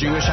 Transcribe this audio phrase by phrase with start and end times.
[0.00, 0.29] Jewish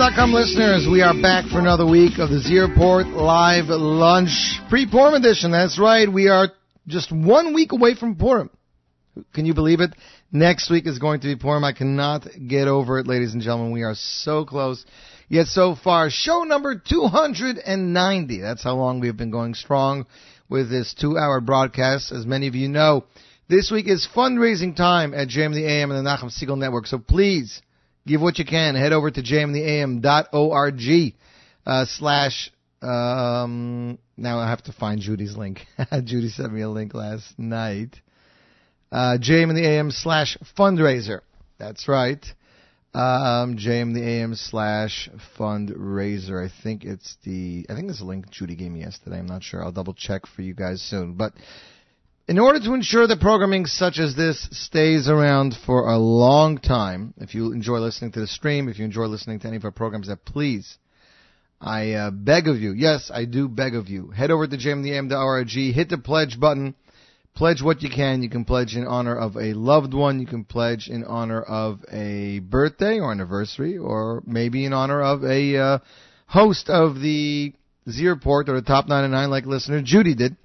[0.00, 0.88] afternoon, listeners.
[0.90, 5.52] We are back for another week of the Z Report Live Lunch Pre-Purim Edition.
[5.52, 6.48] That's right, we are
[6.86, 8.48] just one week away from Purim.
[9.34, 9.94] Can you believe it?
[10.32, 11.62] Next week is going to be Purim.
[11.62, 13.70] I cannot get over it, ladies and gentlemen.
[13.70, 14.82] We are so close.
[15.28, 18.40] Yet so far, show number 290.
[18.40, 20.06] That's how long we've been going strong
[20.48, 22.12] with this two-hour broadcast.
[22.12, 23.04] As many of you know,
[23.46, 26.86] this week is fundraising time at JM the AM and the Nachum Segal Network.
[26.86, 27.60] So please,
[28.06, 28.74] give what you can.
[28.74, 31.14] Head over to jmtheam.org
[31.66, 32.50] uh, slash.
[32.80, 35.60] Um, now I have to find Judy's link.
[36.04, 37.96] Judy sent me a link last night.
[38.90, 41.20] Uh, jmtheam slash fundraiser.
[41.58, 42.24] That's right.
[42.94, 45.08] Um, jmtheam slash
[45.38, 46.44] fundraiser.
[46.44, 47.64] I think it's the.
[47.70, 49.18] I think there's a link Judy gave me yesterday.
[49.18, 49.62] I'm not sure.
[49.62, 51.14] I'll double check for you guys soon.
[51.14, 51.32] But
[52.28, 57.14] in order to ensure that programming such as this stays around for a long time,
[57.16, 59.72] if you enjoy listening to the stream, if you enjoy listening to any of our
[59.72, 60.78] programs, that please,
[61.60, 65.48] I uh, beg of you, yes, I do beg of you, head over to jmtheam.org,
[65.48, 66.74] hit the pledge button,
[67.34, 68.22] pledge what you can.
[68.22, 71.80] You can pledge in honor of a loved one, you can pledge in honor of
[71.90, 75.78] a birthday or anniversary, or maybe in honor of a uh,
[76.26, 77.52] host of the
[77.90, 80.36] Z Report or the Top 99 like listener Judy did.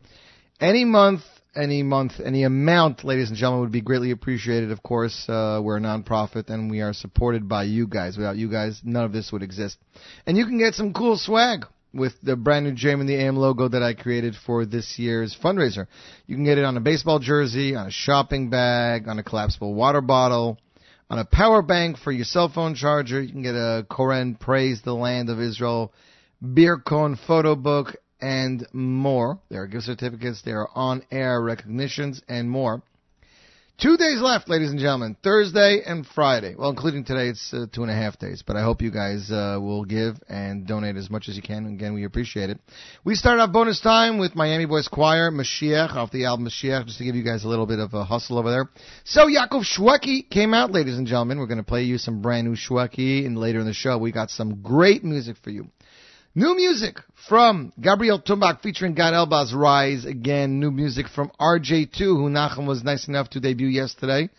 [0.59, 1.21] Any month
[1.57, 4.71] any month, any amount, ladies and gentlemen, would be greatly appreciated.
[4.71, 8.15] Of course, uh, we're a nonprofit and we are supported by you guys.
[8.17, 9.77] Without you guys, none of this would exist.
[10.25, 13.35] And you can get some cool swag with the brand new JM and the AM
[13.35, 15.87] logo that I created for this year's fundraiser.
[16.27, 19.73] You can get it on a baseball jersey, on a shopping bag, on a collapsible
[19.73, 20.59] water bottle,
[21.09, 23.21] on a power bank for your cell phone charger.
[23.21, 25.91] You can get a Koren Praise the Land of Israel
[26.53, 29.39] beer cone photo book and more.
[29.49, 32.81] There are gift certificates, there are on air recognitions, and more.
[33.79, 35.15] Two days left, ladies and gentlemen.
[35.23, 36.55] Thursday and Friday.
[36.57, 38.41] Well, including today, it's uh, two and a half days.
[38.43, 41.67] But I hope you guys uh, will give and donate as much as you can.
[41.67, 42.57] Again, we appreciate it.
[43.03, 46.97] We start off bonus time with Miami Boys Choir, Mashiach, off the album Mashiach, just
[46.97, 48.67] to give you guys a little bit of a hustle over there.
[49.03, 51.37] So Yaakov Shweki came out, ladies and gentlemen.
[51.37, 54.11] We're going to play you some brand new Shweki, and later in the show, we
[54.11, 55.67] got some great music for you.
[56.35, 56.97] New music
[57.27, 60.59] from Gabriel Tumbach featuring Gad Elbaz, Rise Again.
[60.59, 64.29] New music from RJ2, who Nachum was nice enough to debut yesterday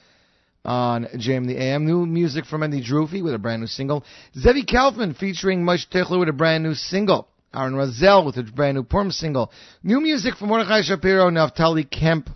[0.64, 1.86] on JM the AM.
[1.86, 4.04] New music from Andy Drufi with a brand new single.
[4.36, 7.26] Zevi Kaufman featuring Moshe Tichler with a brand new single.
[7.52, 9.50] Aaron Razel with a brand new Purim single.
[9.82, 12.30] New music from Mordechai Shapiro, Naftali Kemp,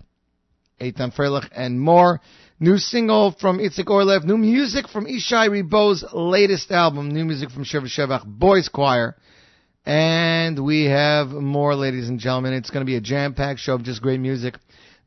[0.81, 2.19] Eitan Freilich, and more.
[2.59, 4.25] New single from Itzik Orlev.
[4.25, 7.11] New music from Ishai Ribo's latest album.
[7.11, 9.15] New music from Sheva Shevach Boys Choir.
[9.85, 12.53] And we have more, ladies and gentlemen.
[12.53, 14.55] It's going to be a jam-packed show of just great music.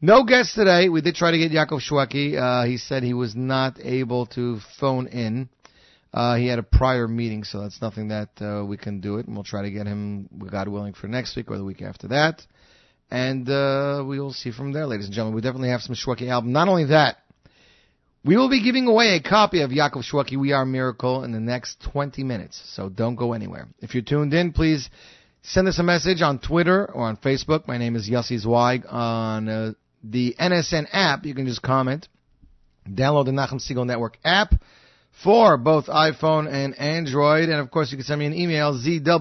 [0.02, 0.90] No guests today.
[0.90, 2.36] We did try to get Yaakov Shweki.
[2.36, 5.48] Uh, he said he was not able to phone in.
[6.12, 9.26] Uh, he had a prior meeting, so that's nothing that uh, we can do it.
[9.26, 12.08] And we'll try to get him, God willing, for next week or the week after
[12.08, 12.42] that.
[13.10, 15.36] And uh, we will see from there, ladies and gentlemen.
[15.36, 16.52] We definitely have some Shweki album.
[16.52, 17.16] Not only that,
[18.26, 21.38] we will be giving away a copy of Yaakov Shweki, We Are Miracle, in the
[21.38, 23.68] next 20 minutes, so don't go anywhere.
[23.78, 24.90] If you're tuned in, please
[25.42, 27.68] send us a message on Twitter or on Facebook.
[27.68, 28.84] My name is Yossi Zweig.
[28.88, 32.08] On uh, the NSN app, you can just comment.
[32.88, 34.54] Download the Nachum Segal Network app
[35.22, 37.48] for both iPhone and Android.
[37.48, 39.20] And of course, you can send me an email, zweig at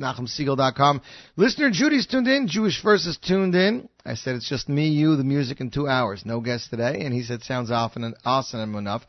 [0.00, 1.00] nachumsegal.com.
[1.36, 2.46] Listener Judy's tuned in.
[2.46, 3.88] Jewish First is tuned in.
[4.06, 6.22] I said it's just me, you, the music, in two hours.
[6.24, 7.00] No guest today.
[7.00, 9.02] And he said sounds often awesome enough.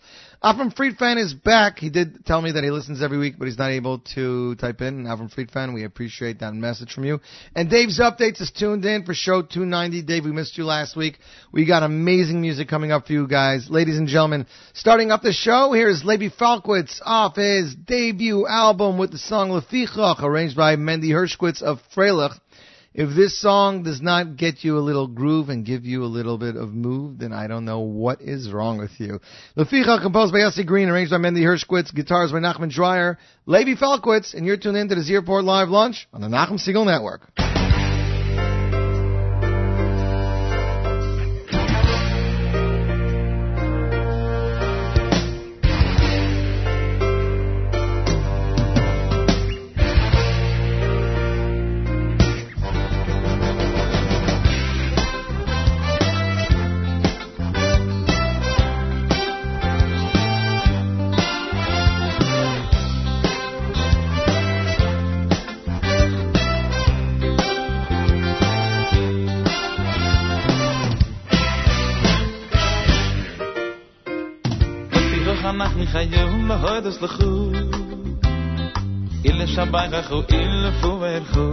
[0.43, 1.79] Avram Friedfan is back.
[1.79, 4.81] He did tell me that he listens every week, but he's not able to type
[4.81, 5.05] in.
[5.05, 7.19] Avram Friedfan, we appreciate that message from you.
[7.55, 10.03] And Dave's Updates is tuned in for show 290.
[10.03, 11.17] Dave, we missed you last week.
[11.51, 13.69] We got amazing music coming up for you guys.
[13.69, 19.11] Ladies and gentlemen, starting up the show, here's Levi Falkowitz off his debut album with
[19.11, 22.37] the song Lefichach, arranged by Mendy Hershkowitz of Freilich.
[22.97, 26.39] If this song does not get you a little groove and give you a little
[26.39, 29.19] bit of move, then I don't know what is wrong with you.
[29.55, 34.33] Leficha, composed by Yossi Green, arranged by Mendy Hershkowitz, guitars by Nachman Dreyer, Levi Falkowitz,
[34.33, 37.56] and you're tuned in to the Z Report Live Lunch on the Nachum Segal Network.
[76.77, 77.31] kodes lechu.
[79.29, 81.45] Ile shabai rechu, ile fu verchu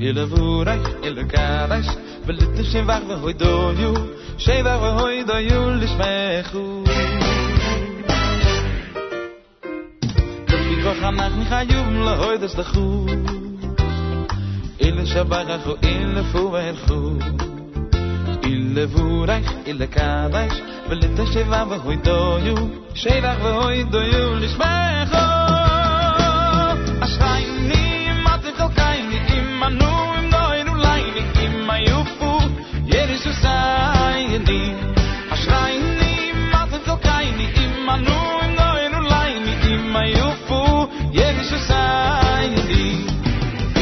[0.00, 0.64] il vu
[1.06, 1.90] il karash karech
[2.26, 3.92] Velit nishim vach vahoy doyu.
[4.44, 6.64] Shei vach vahoy doyu lishmechu.
[10.48, 12.86] Kofi koch amach nichayum lehoy des lechu.
[14.86, 17.49] Ile shabai rechu, ile fu verchu shabai
[18.48, 20.54] ille vurach ille kavach
[20.88, 22.56] vel et sheva ve hoy do yu
[23.02, 25.14] sheva ve hoy do yu lishmach
[27.04, 27.84] a shrayn ni
[28.24, 32.32] mat do kein ni im manu im noy nu lein im may ufu
[32.92, 33.56] yer is so
[34.48, 34.60] ni.
[35.34, 35.36] A
[36.52, 38.06] mat do kein ni im im
[38.58, 40.60] noy nu lein im may ufu
[41.18, 41.84] yer is so
[42.68, 42.84] ni.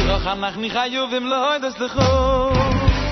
[0.08, 3.07] Doch anach ni gayu vim loy das lekhos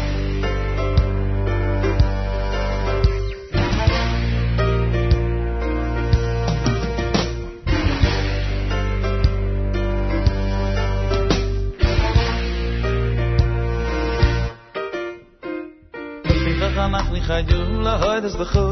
[17.27, 18.65] khayum la hodes bkhu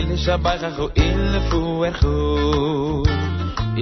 [0.00, 2.14] ile shabay khu il fu er khu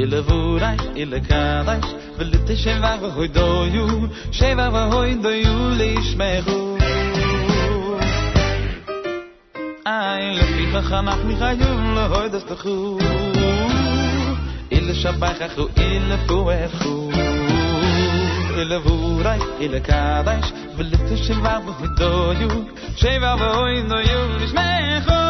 [0.00, 3.86] ile vu rai ile kadash vel te shava khu do yu
[4.38, 6.60] shava hoy do yu le shmeru
[9.96, 12.76] ay le fi khanakh mi khayum la hodes bkhu
[14.76, 16.38] ile shabay khu ile fu
[16.78, 17.37] khu
[18.62, 22.50] el vuray el kadash velte shvav vdoyu
[23.00, 23.40] shvav
[23.80, 25.27] vdoyu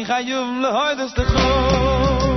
[0.00, 2.29] ni khayum le hoydes de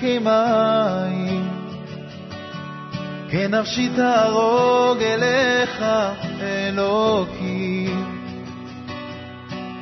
[0.00, 1.48] כמים,
[3.30, 5.84] כנפשי תהרוג אליך
[6.40, 8.24] אלוקים,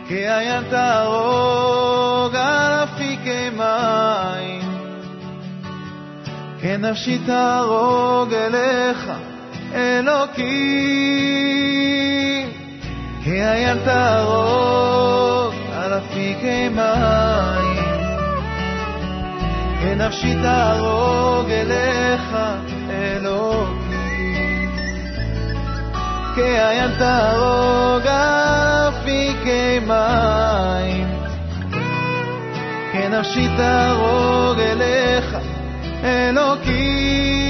[0.09, 4.63] כאייל תהרוג על אפיקי מים,
[6.61, 9.11] כנפשי תהרוג אליך
[9.75, 10.47] אלוקים,
[13.25, 17.36] כאייל תהרוג על אפיקי מים.
[19.99, 22.37] ונפשי תהרוג אליך,
[22.91, 24.71] אלוקים.
[26.35, 28.07] כעיין תהרוג
[28.89, 31.09] אפיקי מים,
[32.93, 35.37] כנפשי תהרוג אליך,
[36.05, 37.47] אלוקים.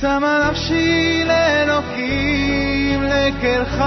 [0.00, 3.84] צמה נפשי לאלוקים, לקלך.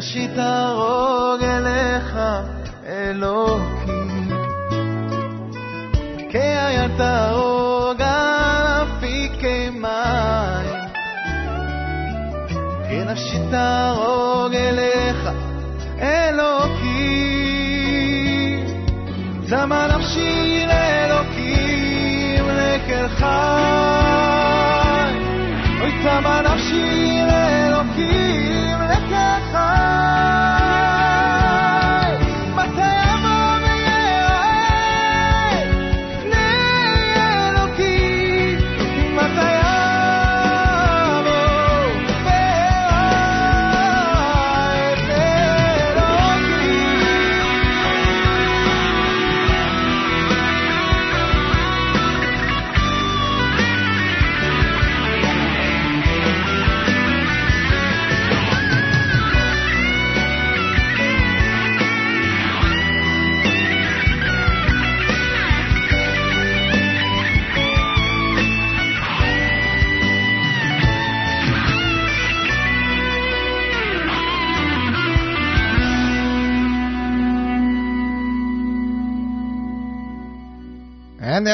[0.00, 1.17] Shita oh.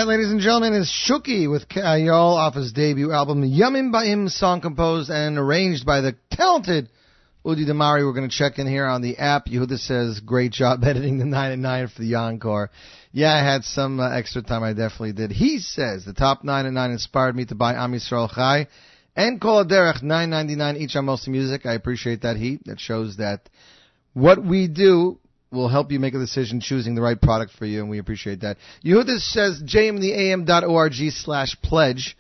[0.05, 4.61] That, ladies and gentlemen, is Shuki with Kayol off his debut album, Yumim Ba'im, song
[4.61, 6.91] composed and arranged by the talented
[7.45, 8.05] Udi Damari.
[8.05, 9.47] We're going to check in here on the app.
[9.47, 12.71] Yehuda says, great job editing the 9 and 9 for the encore.
[13.13, 14.63] Yeah, I had some uh, extra time.
[14.63, 15.31] I definitely did.
[15.31, 18.67] He says, the top 9 and 9 inspired me to buy Am Yisrael Chai
[19.17, 21.65] and Kol Derech 9.99 each on mostly music.
[21.65, 22.63] I appreciate that heat.
[22.67, 23.49] That shows that
[24.13, 25.19] what we do
[25.55, 28.41] will help you make a decision choosing the right product for you, and we appreciate
[28.41, 28.59] that.
[28.85, 32.17] Yehuda says jmtheam.org slash pledge,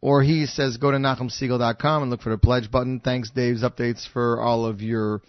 [0.00, 3.00] or he says go to nachumsegal.com and look for the pledge button.
[3.00, 5.22] Thanks, Dave's updates for all of your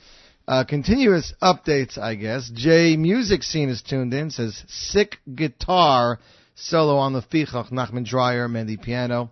[0.48, 2.50] uh, continuous updates, I guess.
[2.54, 6.20] J Music Scene is tuned in, says sick guitar
[6.56, 9.32] solo on the Fichach, Nachman Dreyer, Mandy Piano.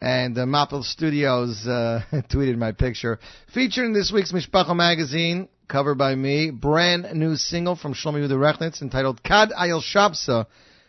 [0.00, 3.18] And uh, Mappel Studios uh, tweeted my picture.
[3.52, 8.32] Featured in this week's Mishpacha magazine, covered by me, brand new single from Shlomo Yehuda
[8.32, 10.46] Rechnitz entitled Kad Ayel Shabsa,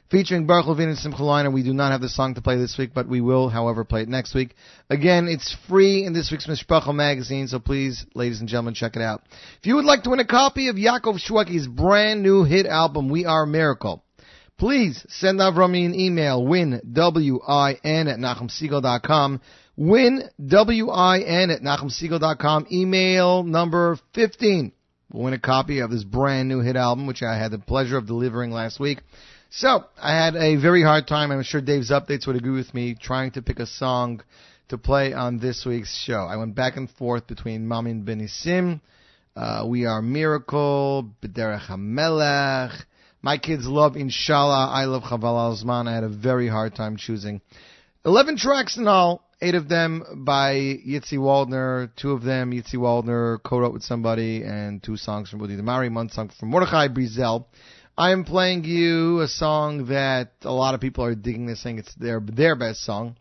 [0.09, 1.53] featuring Baruch Levine and Simcha Leiner.
[1.53, 4.03] We do not have the song to play this week, but we will, however, play
[4.03, 4.55] it next week.
[4.89, 9.01] Again, it's free in this week's Mishpacha magazine, so please, ladies and gentlemen, check it
[9.01, 9.21] out.
[9.59, 13.09] If you would like to win a copy of Yaakov Shweki's brand new hit album,
[13.09, 14.03] We Are Miracle,
[14.59, 19.39] Please send Avrami an email, win, W-I-N, at NachumSegal.com.
[19.79, 22.67] Win, W-I-N, at NachumSegal.com.
[22.69, 24.73] Email number 15.
[25.09, 27.97] We'll win a copy of this brand new hit album, which I had the pleasure
[27.97, 28.99] of delivering last week.
[29.49, 31.31] So, I had a very hard time.
[31.31, 34.21] I'm sure Dave's updates would agree with me, trying to pick a song
[34.67, 36.27] to play on this week's show.
[36.29, 38.81] I went back and forth between Mamin Benisim,
[39.37, 42.83] uh, We Are Miracle, B'derech HaMelech,
[43.21, 44.71] my kids love Inshallah.
[44.73, 45.87] I love Chaval al Zman.
[45.87, 47.39] I had a very hard time choosing.
[48.05, 53.41] 11 tracks in all, eight of them by Yitzi Waldner, two of them Yitzi Waldner
[53.43, 57.45] co-wrote with somebody, and two songs from Udi Damari, one song from Mordechai Brizel.
[57.97, 61.45] I am playing you a song that a lot of people are digging.
[61.45, 63.17] They're saying it's their their best song.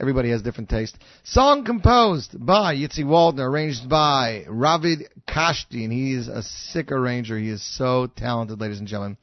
[0.00, 0.96] Everybody has different taste.
[1.22, 7.38] Song composed by Yitzi Waldner, arranged by Ravid Kashti, and he's a sick arranger.
[7.38, 9.16] He is so talented, ladies and gentlemen.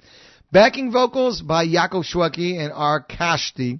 [0.52, 3.04] Backing vocals by Yaakov Shweki and R.
[3.04, 3.80] Kashti.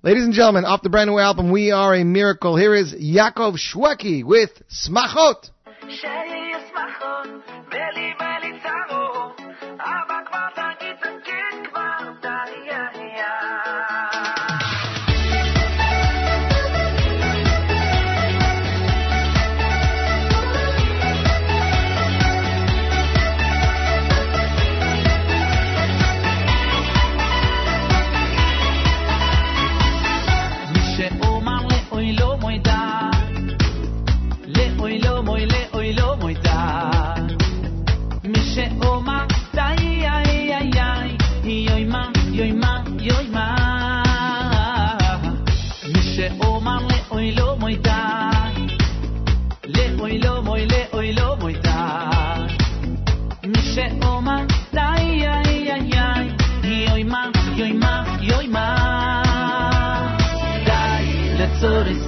[0.00, 3.58] Ladies and gentlemen, off the brand new album, We Are a Miracle, here is Yaakov
[3.58, 5.50] Shweki with Smachot.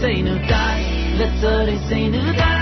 [0.01, 1.15] say no die.
[1.19, 1.45] Let's
[1.91, 2.60] say no die.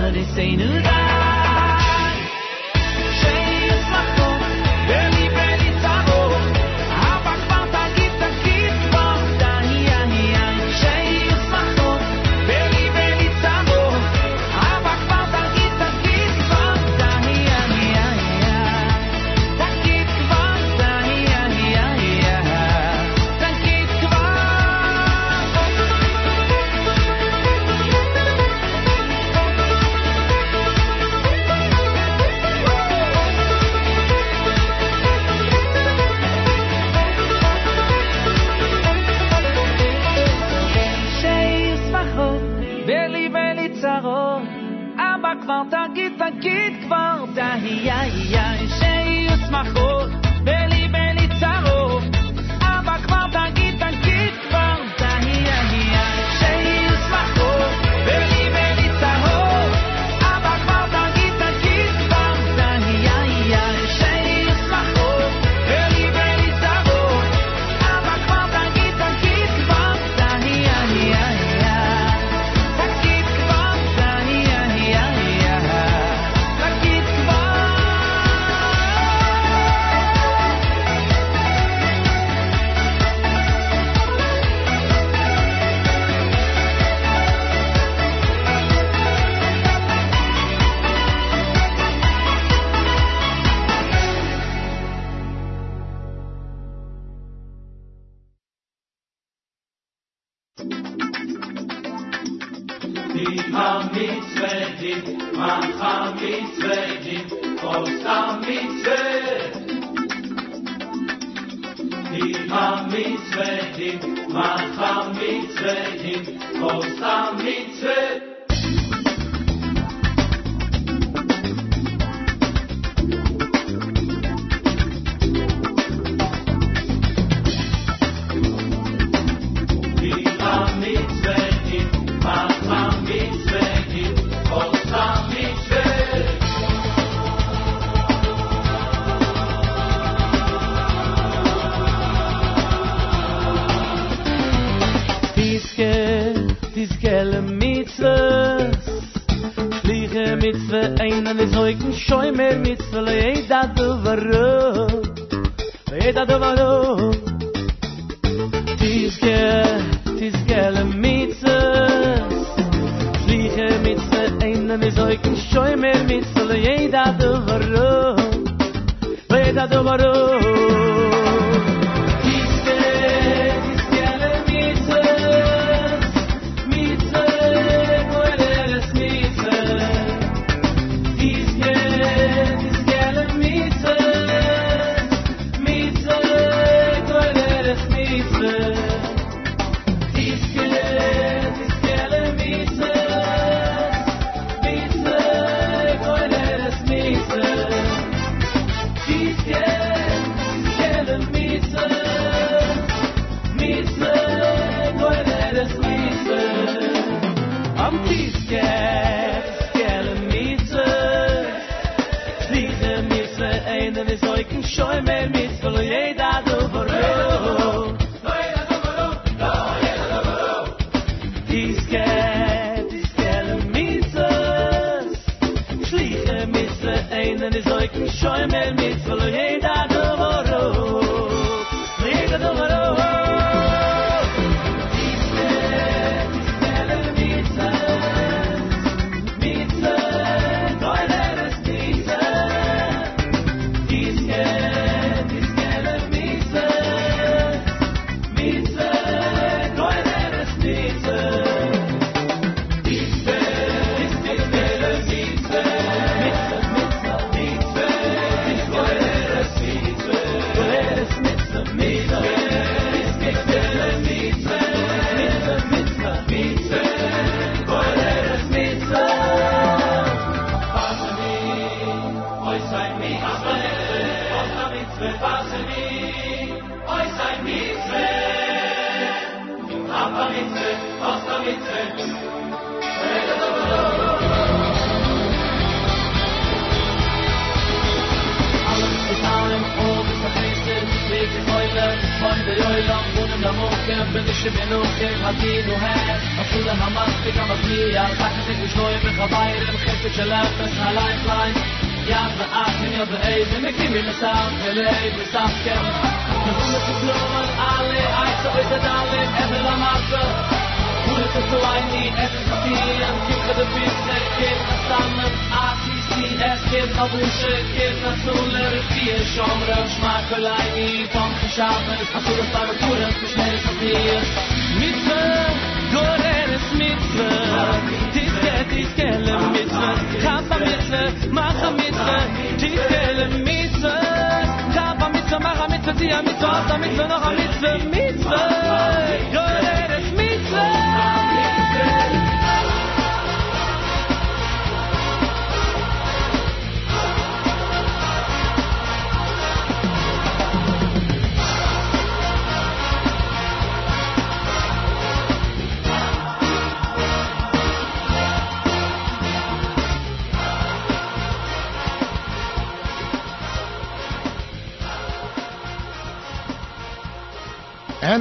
[0.00, 1.27] but this ain't.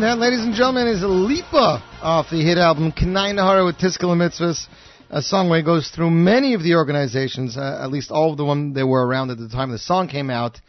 [0.07, 4.21] That, ladies and gentlemen, is Lipa off the hit album Kanai Nahara with Tiskal and
[4.21, 4.65] Mitzvahs,
[5.09, 8.37] a song where it goes through many of the organizations, uh, at least all of
[8.37, 10.61] the ones that were around at the time the song came out.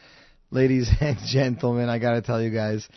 [0.51, 2.89] Ladies and gentlemen, I gotta tell you guys,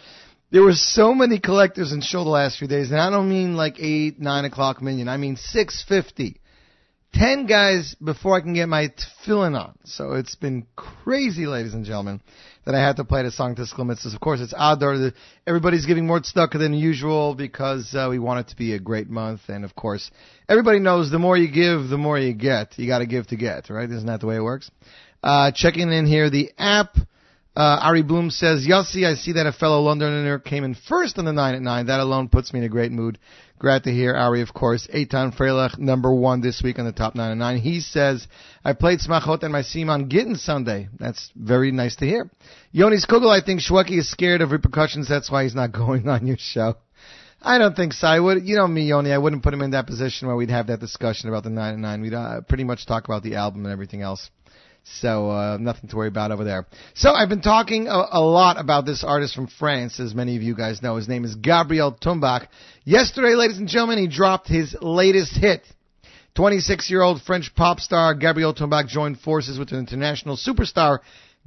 [0.49, 3.55] there were so many collectors in show the last few days, and I don't mean
[3.55, 6.40] like 8, 9 o'clock million, I mean 650.
[7.13, 9.77] 10 guys before I can get my tefillin on.
[9.85, 12.21] So it's been crazy, ladies and gentlemen,
[12.65, 14.13] that I had to play the song Tiskal Mitzvahs.
[14.13, 15.11] Of course, it's Adar.
[15.45, 19.09] Everybody's giving more stuck than usual because uh, we want it to be a great
[19.09, 19.41] month.
[19.49, 20.09] And of course,
[20.47, 22.77] everybody knows the more you give, the more you get.
[22.77, 23.89] You got to give to get, right?
[23.89, 24.71] Isn't that the way it works?
[25.21, 26.95] Uh, checking in here, the app.
[27.53, 31.25] Uh, Ari Bloom says, Yossi, I see that a fellow Londoner came in first on
[31.25, 31.85] the 9 at 9.
[31.87, 33.19] That alone puts me in a great mood.
[33.61, 34.87] Glad to hear Ari, of course.
[34.91, 37.57] Eitan Freilach, number one this week on the top 9 at 9.
[37.59, 38.27] He says,
[38.65, 40.89] I played Smachot and my Simon Gittin Sunday.
[40.97, 42.27] That's very nice to hear.
[42.73, 45.07] Yonis Kugel, I think Shweki is scared of repercussions.
[45.07, 46.73] That's why he's not going on your show.
[47.39, 48.07] I don't think so.
[48.07, 49.11] I would, you know me, Yoni.
[49.11, 51.73] I wouldn't put him in that position where we'd have that discussion about the 9
[51.73, 52.01] at 9.
[52.01, 54.31] We'd uh, pretty much talk about the album and everything else.
[54.83, 56.65] So uh, nothing to worry about over there.
[56.95, 60.41] So I've been talking a, a, lot about this artist from France, as many of
[60.41, 60.95] you guys know.
[60.95, 62.47] His name is Gabriel Tombak.
[62.83, 65.61] Yesterday, ladies and gentlemen, he dropped his latest hit.
[66.35, 70.99] 26-year-old French pop star Gabriel Tombak joined forces with an international superstar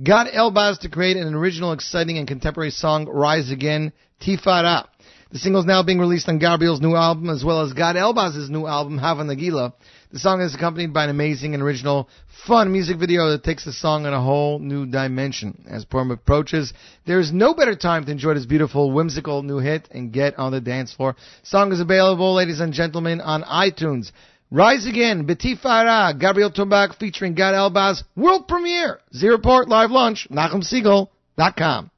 [0.02, 4.86] Gad Elbaz to create an original, exciting, and contemporary song, Rise Again, Tifara.
[5.30, 8.50] The single is now being released on Gabriel's new album as well as Gad Elbaz's
[8.50, 9.72] new album, Hava Nagila.
[10.14, 12.08] The song is accompanied by an amazing and original,
[12.46, 15.64] fun music video that takes the song on a whole new dimension.
[15.68, 16.72] As Purim approaches,
[17.04, 20.52] there is no better time to enjoy this beautiful, whimsical new hit and get on
[20.52, 21.16] the dance floor.
[21.42, 24.12] Song is available, ladies and gentlemen, on iTunes.
[24.52, 29.00] Rise Again, Beti Betifara, Gabriel Tombak featuring Gad Elbaz, world premiere.
[29.12, 31.90] Z Report Live Lunch, NachumSegal.com.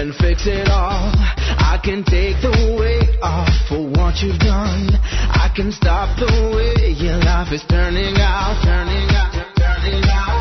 [0.00, 1.12] and fix it all.
[1.60, 4.88] I can take the weight off for what you've done.
[4.96, 10.39] I can stop the way your life is turning out, turning out, turning out.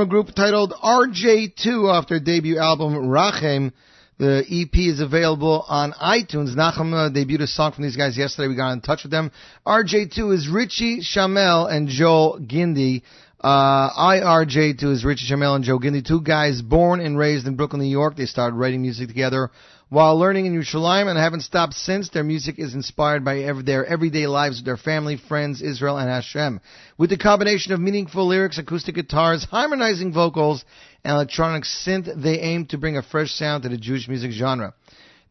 [0.00, 3.70] From a group titled RJ2 off their debut album Rachem.
[4.18, 6.56] The EP is available on iTunes.
[6.56, 8.48] Nachum uh, debuted a song from these guys yesterday.
[8.48, 9.30] We got in touch with them.
[9.66, 13.02] RJ2 is Richie Shamel and Joel Gindy.
[13.42, 17.82] Uh, IRJ2 is Richie Shamel and Joe Gindy, two guys born and raised in Brooklyn,
[17.82, 18.16] New York.
[18.16, 19.50] They started writing music together
[19.90, 22.08] while learning in Yerushalayim and haven't stopped since.
[22.08, 26.60] Their music is inspired by their everyday lives with their family, friends, Israel, and Hashem.
[26.96, 30.64] With the combination of meaningful lyrics, acoustic guitars, harmonizing vocals,
[31.04, 34.74] and electronic synth, they aim to bring a fresh sound to the Jewish music genre.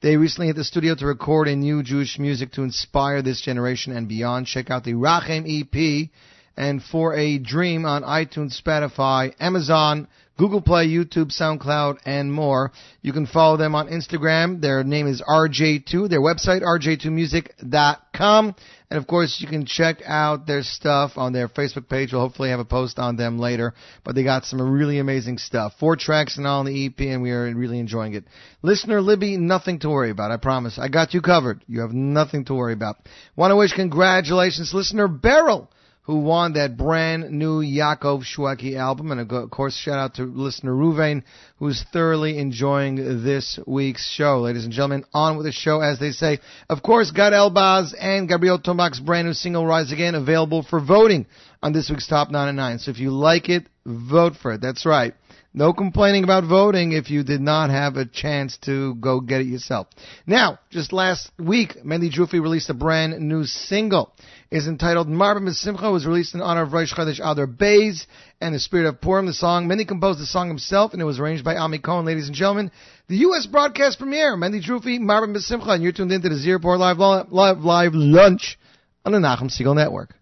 [0.01, 3.95] They recently hit the studio to record a new Jewish music to inspire this generation
[3.95, 4.47] and beyond.
[4.47, 6.09] Check out the Rachem EP
[6.57, 12.71] and For a Dream on iTunes, Spotify, Amazon, Google Play, YouTube, SoundCloud, and more.
[13.01, 14.61] You can follow them on Instagram.
[14.61, 16.09] Their name is RJ2.
[16.09, 18.55] Their website, rj2music.com.
[18.89, 22.13] And of course, you can check out their stuff on their Facebook page.
[22.13, 23.73] We'll hopefully have a post on them later.
[24.05, 25.73] But they got some really amazing stuff.
[25.77, 28.23] Four tracks and all on the EP, and we are really enjoying it.
[28.61, 30.31] Listener Libby, nothing to worry about.
[30.31, 30.79] I promise.
[30.79, 31.65] I got you covered.
[31.67, 32.95] You have nothing to worry about.
[33.35, 35.69] Want to wish congratulations, listener Beryl
[36.03, 39.11] who won that brand new Yaakov Shweki album.
[39.11, 41.23] And of course, shout out to listener Ruvain,
[41.57, 44.39] who's thoroughly enjoying this week's show.
[44.39, 46.39] Ladies and gentlemen, on with the show, as they say.
[46.69, 51.27] Of course, Gad Elbaz and Gabriel Tombak's brand new single, Rise Again, available for voting
[51.61, 52.79] on this week's Top 99.
[52.79, 54.61] So if you like it, vote for it.
[54.61, 55.13] That's right.
[55.51, 59.47] No complaining about voting if you did not have a chance to go get it
[59.47, 59.87] yourself.
[60.27, 64.13] Now, just last week, Mendy Drufi released a brand new single.
[64.51, 65.91] It's entitled Marba Misimcha.
[65.91, 68.05] was released in honor of Rosh Chodesh Adar Bays
[68.39, 69.25] and the spirit of Purim.
[69.25, 72.05] The song, Mendy composed the song himself, and it was arranged by Ami Cohen.
[72.05, 72.69] Ladies and gentlemen,
[73.07, 73.47] the U.S.
[73.47, 77.63] broadcast premiere, Mendy Drufi, Marba Misimcha, and you're tuned into the Z Report Live, Live,
[77.63, 78.59] Live Lunch
[79.03, 80.13] on the Nachum Segal Network.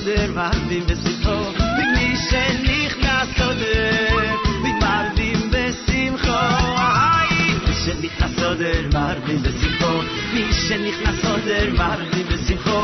[0.00, 4.08] شده مردیم به سیخا دیگ میشه نیخ نساده
[4.64, 6.40] دیگ مردیم به سیمخا
[7.68, 10.00] میشه نیخ نساده مردی به سیخا
[10.34, 12.82] میشه نیخ نساده مردیم به سیخا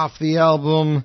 [0.00, 1.04] off the album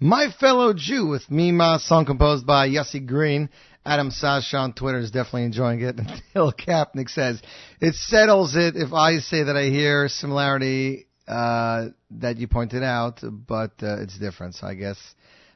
[0.00, 3.50] My Fellow Jew with Mima, song composed by Yossi Green.
[3.84, 5.96] Adam Sasha on Twitter is definitely enjoying it.
[5.98, 7.42] And Hill Kapnick says,
[7.78, 13.20] it settles it if I say that I hear similarity uh, that you pointed out,
[13.22, 14.54] but uh, it's different.
[14.54, 14.96] So I guess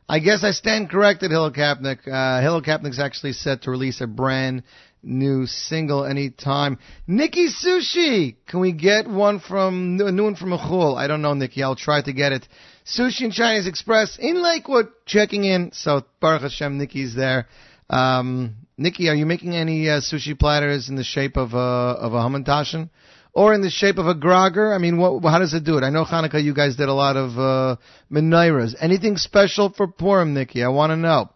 [0.07, 2.07] I guess I stand corrected, Hill Kapnick.
[2.07, 4.65] Uh, Hill Kapnick's actually set to release a brand
[5.07, 6.79] new single anytime.
[7.07, 10.97] Nikki Sushi, can we get one from a new one from Achul?
[10.97, 11.63] I don't know, Nikki.
[11.63, 12.47] I'll try to get it.
[12.85, 15.71] Sushi and Chinese Express in Lakewood, checking in.
[15.73, 17.47] So Baruch Hashem, Nikki's there.
[17.89, 22.13] Um, Nikki, are you making any uh, sushi platters in the shape of a of
[22.13, 22.91] a hamantashen?
[23.33, 24.75] Or in the shape of a grogger?
[24.75, 25.85] I mean, what, how does it do it?
[25.85, 27.77] I know Hanukkah, you guys did a lot of uh,
[28.11, 28.75] menorahs.
[28.81, 30.65] Anything special for Purim, Nikki?
[30.65, 31.29] I want to know.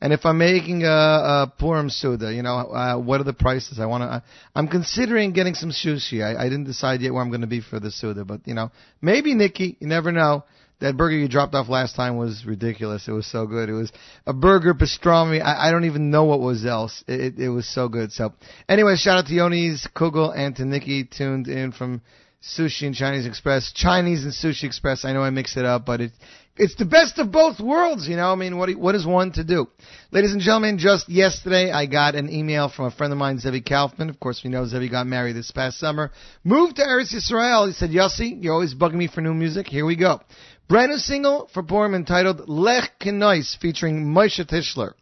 [0.00, 3.80] And if I'm making a, a Purim Suda, you know, uh, what are the prices?
[3.80, 4.22] I want to.
[4.54, 6.22] I'm considering getting some sushi.
[6.22, 8.54] I, I didn't decide yet where I'm going to be for the Suda, but you
[8.54, 8.70] know,
[9.02, 9.76] maybe Nikki.
[9.80, 10.44] You never know.
[10.80, 13.08] That burger you dropped off last time was ridiculous.
[13.08, 13.68] It was so good.
[13.68, 13.90] It was
[14.26, 15.42] a burger pastrami.
[15.42, 17.02] I, I don't even know what was else.
[17.08, 18.12] It, it, it was so good.
[18.12, 18.32] So,
[18.68, 22.00] anyway, shout out to Yonis Kugel and to Nikki tuned in from
[22.40, 23.72] Sushi and Chinese Express.
[23.72, 25.04] Chinese and Sushi Express.
[25.04, 26.12] I know I mix it up, but it
[26.58, 28.32] it's the best of both worlds, you know.
[28.32, 29.68] I mean, what what is one to do?
[30.10, 33.60] Ladies and gentlemen, just yesterday I got an email from a friend of mine, Zevi
[33.60, 34.10] Kaufman.
[34.10, 36.10] Of course, we know Zevi got married this past summer.
[36.44, 37.68] Moved to Eretz Yisrael.
[37.68, 39.68] He said, Yossi, you're always bugging me for new music.
[39.68, 40.20] Here we go.
[40.68, 44.92] Brand new single for Purim entitled Lech Kenois featuring Moshe Tischler.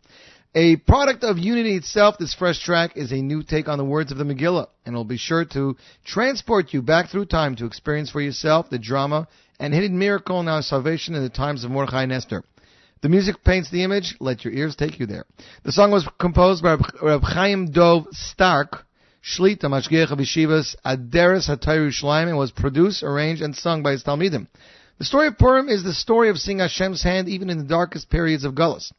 [0.54, 4.11] A product of Unity itself, this fresh track is a new take on the words
[4.11, 8.11] of the Megillah, and will be sure to transport you back through time to experience
[8.11, 9.28] for yourself the drama
[9.59, 12.42] and hidden miracle in our salvation in the times of Mordechai and Esther.
[13.02, 15.24] The music paints the image, let your ears take you there.
[15.64, 18.84] The song was composed by Reb Chaim Dov Stark,
[19.22, 24.02] Shlita Mashgiach of Yeshivas Aderes HaTayr Yerushalayim, and was produced, arranged, and sung by his
[24.02, 24.46] Talmidim.
[24.98, 28.09] The story of Purim is the story of seeing Hashem's hand even in the darkest
[28.09, 28.92] periods of Gullus.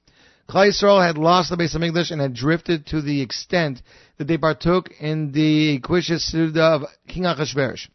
[0.47, 3.82] Klal Yisrael had lost the base of English and had drifted to the extent
[4.18, 7.88] that they partook in the Quishis Suda of King Achashverosh.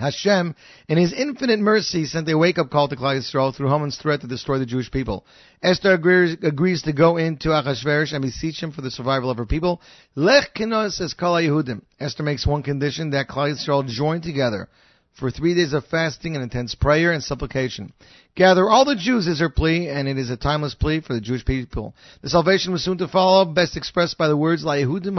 [0.00, 0.54] Hashem,
[0.88, 4.26] in His infinite mercy, sent a wake-up call to Klal Yisrael through Haman's threat to
[4.26, 5.24] destroy the Jewish people.
[5.62, 9.46] Esther agrees, agrees to go into Achashverosh and beseech him for the survival of her
[9.46, 9.80] people.
[10.14, 11.82] Lech kenos says Kala Yehudim.
[12.00, 14.68] Esther makes one condition that Klal Yisrael join together
[15.18, 17.92] for three days of fasting and intense prayer and supplication.
[18.36, 21.20] Gather all the Jews is her plea, and it is a timeless plea for the
[21.20, 21.94] Jewish people.
[22.22, 25.12] The salvation was soon to follow, best expressed by the words, La Yehudim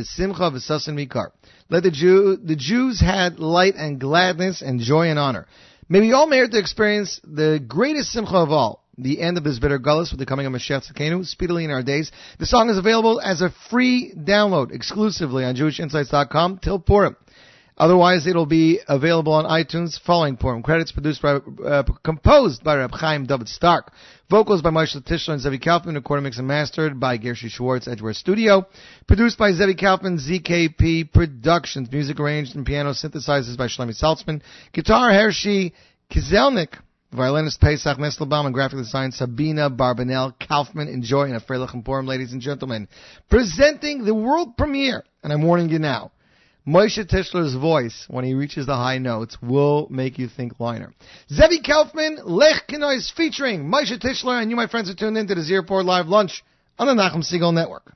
[0.00, 1.30] v'simcha v'sasin mikar.
[1.68, 5.46] Let the Jew, the Jews had light and gladness and joy and honor.
[5.88, 9.58] May we all merit to experience the greatest simcha of all, the end of this
[9.58, 12.12] bitter gullus with the coming of Mashiach Tzidkenu speedily in our days.
[12.38, 17.16] The song is available as a free download exclusively on JewishInsights.com till Purim.
[17.80, 20.62] Otherwise, it'll be available on iTunes following Purim.
[20.62, 23.90] Credits produced by, uh, composed by Reb Chaim David Stark.
[24.28, 25.94] Vocals by Moshe Tischler and Zevi Kaufman.
[25.94, 28.66] Recorded, mixed, and mastered by Gershi Schwartz, Edgeware Studio.
[29.08, 31.90] Produced by Zevi Kaufman, ZKP Productions.
[31.90, 34.42] Music arranged and piano synthesizers by Shlomi Saltzman.
[34.74, 35.72] Guitar, Hershey
[36.12, 36.74] Kizelnik.
[37.12, 40.86] Violinist Pesach Nestelbaum and graphic design Sabina Barbanel Kaufman.
[40.86, 42.88] Enjoy in a Freilich and ladies and gentlemen.
[43.30, 46.12] Presenting the world premiere, and I'm warning you now.
[46.66, 50.92] Moshe Tischler's voice, when he reaches the high notes, will make you think liner.
[51.30, 55.34] Zevi Kaufman, Lech Kenois featuring Moshe Tischler, and you, my friends, are tuned in to
[55.34, 56.44] the Z Report Live Lunch
[56.78, 57.92] on the Nachum Segal Network.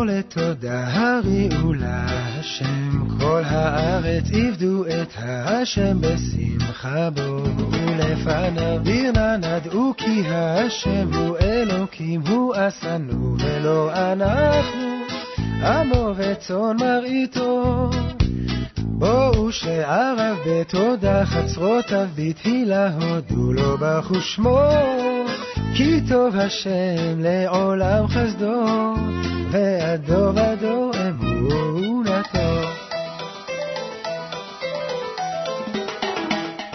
[0.00, 7.10] מזמור לתודה הריעו להשם, כל הארץ עבדו את השם בשמחה.
[7.10, 7.44] בואו
[7.98, 14.90] לפניו בירנה נדעו כי השם הוא אלוקים הוא עשנו ולא אנחנו.
[15.64, 17.90] עמו וצאן מרעיתו.
[18.78, 24.60] בואו שעריו בתודה חצרותיו בתהילה הודו לו ברכו שמו
[25.74, 28.64] כי טוב השם לעולם חסדו
[29.50, 32.68] והדור ודור אמונתו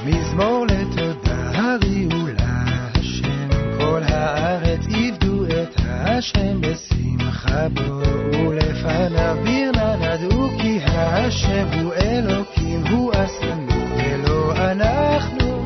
[0.05, 10.79] מזמור לתודה הריעו להשם כל הארץ עבדו את השם בשמחה בואו לפניו בירנה נדעו כי
[10.85, 13.67] השם הוא אלוקים הוא עשנו
[13.97, 15.65] ולא אנחנו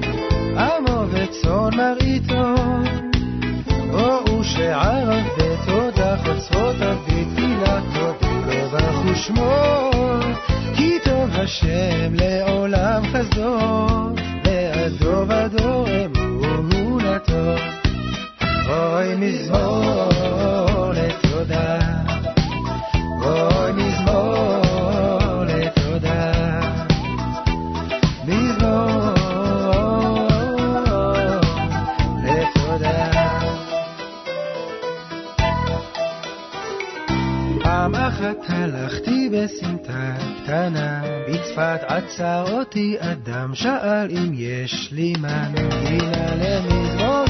[0.58, 2.29] עמו וצאן מרעיתו
[9.40, 10.20] לאמור,
[10.76, 13.89] כי טוב השם לעולם חזור.
[42.00, 47.29] עצר אותי אדם, שאל אם יש לי מנגינה למזמור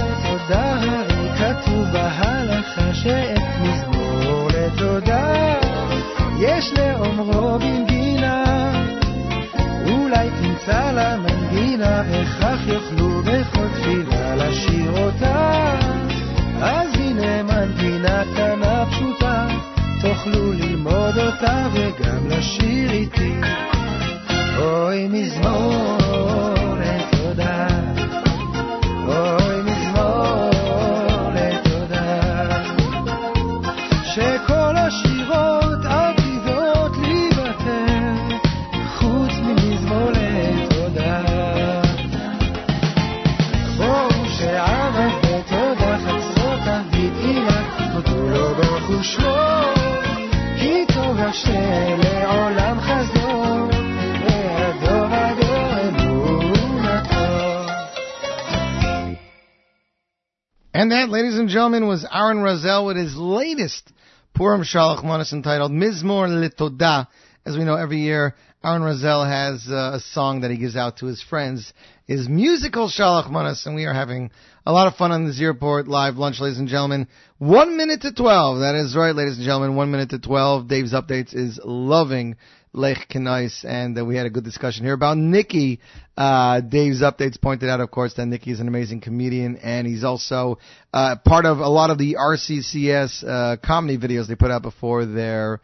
[62.29, 63.91] Aaron Razel with his latest
[64.35, 67.07] Purim Shalach Manas entitled Mizmor Litoda.
[67.43, 70.97] As we know, every year Aaron Razel has uh, a song that he gives out
[70.97, 71.73] to his friends,
[72.05, 74.29] his musical Shalach Manas, and we are having
[74.63, 77.07] a lot of fun on the Z Report live lunch, ladies and gentlemen.
[77.39, 78.59] One minute to twelve.
[78.59, 79.75] That is right, ladies and gentlemen.
[79.75, 80.67] One minute to twelve.
[80.67, 82.35] Dave's updates is loving
[82.79, 85.81] Lech Kenais, and uh, we had a good discussion here about Nikki.
[86.15, 90.05] Uh, Dave's updates pointed out, of course, that Nikki is an amazing comedian, and he's
[90.05, 90.59] also
[90.93, 95.05] uh, part of a lot of the RCCS uh, comedy videos they put out before
[95.05, 95.59] their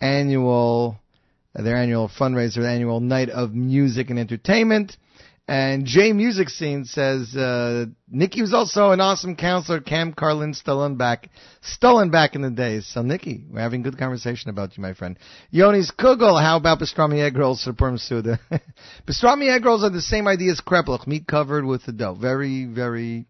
[0.00, 0.96] annual
[1.54, 4.96] their annual fundraiser, their annual night of music and entertainment.
[5.50, 10.96] And J Music Scene says uh, Nikki was also an awesome counselor Cam Karlin Stolin
[10.96, 12.86] back, in the days.
[12.86, 15.18] So Nikki, we're having good conversation about you, my friend.
[15.52, 18.38] Yoni's Kugel, how about pastrami egg rolls for Purim Suda?
[19.08, 22.14] pastrami egg rolls are the same idea as kreplach, meat covered with the dough.
[22.14, 23.26] Very, very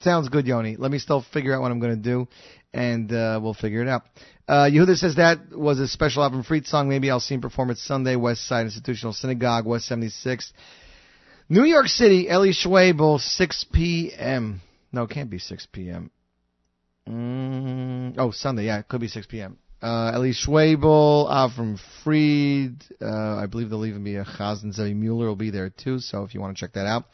[0.00, 0.76] sounds good, Yoni.
[0.76, 2.28] Let me still figure out what I'm going to do,
[2.74, 4.02] and uh, we'll figure it out.
[4.46, 6.90] Uh, Yehuda says that was a special Avram Fried song.
[6.90, 10.52] Maybe I'll see him perform at Sunday, West Side Institutional Synagogue, West 76.
[11.52, 14.62] New York City, Eli Schwebel, 6 p.m.
[14.90, 16.10] No, it can't be 6 p.m.
[17.06, 19.58] Mm, oh, Sunday, yeah, it could be 6 p.m.
[19.82, 25.26] Uh, Eli Schwebel, Avram Fried, uh, I believe there'll even be a Chazan Zevi Mueller
[25.26, 27.04] will be there too, so if you want to check that out.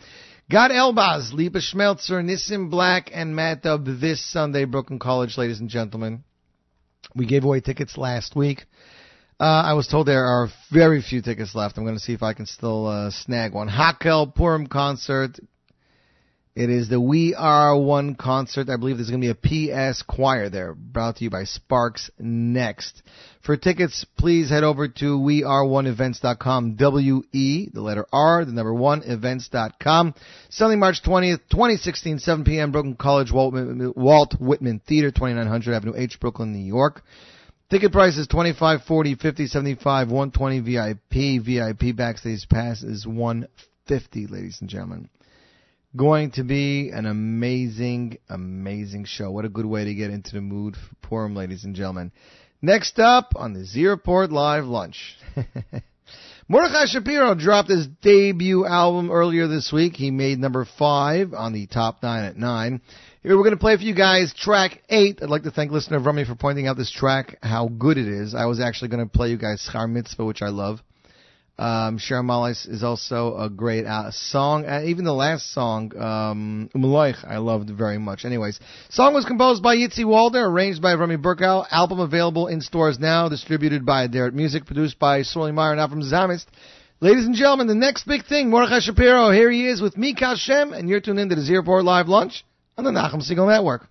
[0.49, 5.69] Gad Elbaz, Lipa Schmelzer, Nissim Black, and Matt Dubb this Sunday, Brooklyn College, ladies and
[5.69, 6.23] gentlemen.
[7.13, 8.67] We gave away tickets last week.
[9.41, 11.79] Uh, I was told there are very few tickets left.
[11.79, 13.69] I'm going to see if I can still uh, snag one.
[13.69, 15.39] Hakel Purim concert.
[16.57, 18.69] It is the We Are One concert.
[18.69, 22.11] I believe there's going to be a PS choir there, brought to you by Sparks
[22.19, 23.01] Next.
[23.43, 26.75] For tickets, please head over to weareoneevents.com.
[26.75, 30.15] W-E, the letter R, the number one, events.com.
[30.51, 35.95] Sunday, March 20th, 2016, 7 p.m., Brooklyn College, Walt Whitman, Walt Whitman Theater, 2900 Avenue
[35.97, 37.05] H, Brooklyn, New York.
[37.71, 41.45] Ticket prices 25, 40, 50, 75, 120 VIP.
[41.45, 45.11] VIP backstage pass is 150, ladies and gentlemen.
[45.95, 49.31] Going to be an amazing, amazing show.
[49.31, 52.11] What a good way to get into the mood for Purim, ladies and gentlemen.
[52.63, 55.19] Next up on the Z Report Live Lunch.
[56.49, 59.95] Mordechai Shapiro dropped his debut album earlier this week.
[59.95, 62.81] He made number five on the top nine at nine.
[63.21, 65.19] Here we're going to play for you guys track eight.
[65.21, 68.33] I'd like to thank listener Rummy for pointing out this track, how good it is.
[68.33, 70.79] I was actually going to play you guys Schar Mitzvah, which I love.
[71.59, 74.67] Um, Shir Malis is also a great uh, song.
[74.67, 78.25] Uh, even the last song, um, Umloich, I loved very much.
[78.25, 78.61] Anyways,
[78.91, 81.67] song was composed by Yitzi Walder, arranged by Remy Burkow.
[81.73, 86.05] Album available in stores now, distributed by Derek Music, produced by Sully Meyer and Avram
[86.05, 86.47] Zamist.
[87.01, 89.33] Ladies and gentlemen, the next big thing, Mordechai Shapiro.
[89.33, 92.45] Here he is with Mika Shem, and you're tuned into the Z Report Live Lunch
[92.79, 93.89] on the Nachum Segal Network.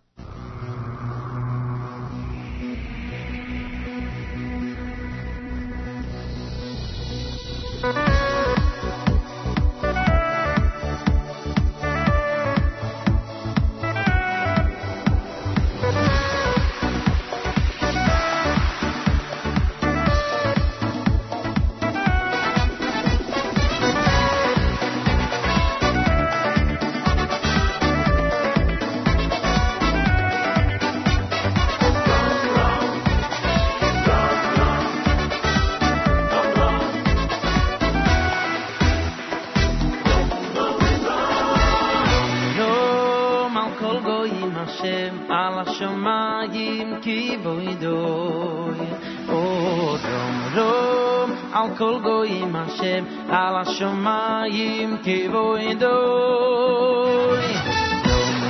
[51.78, 57.46] kol goyim Hashem al shomayim kivoy doy.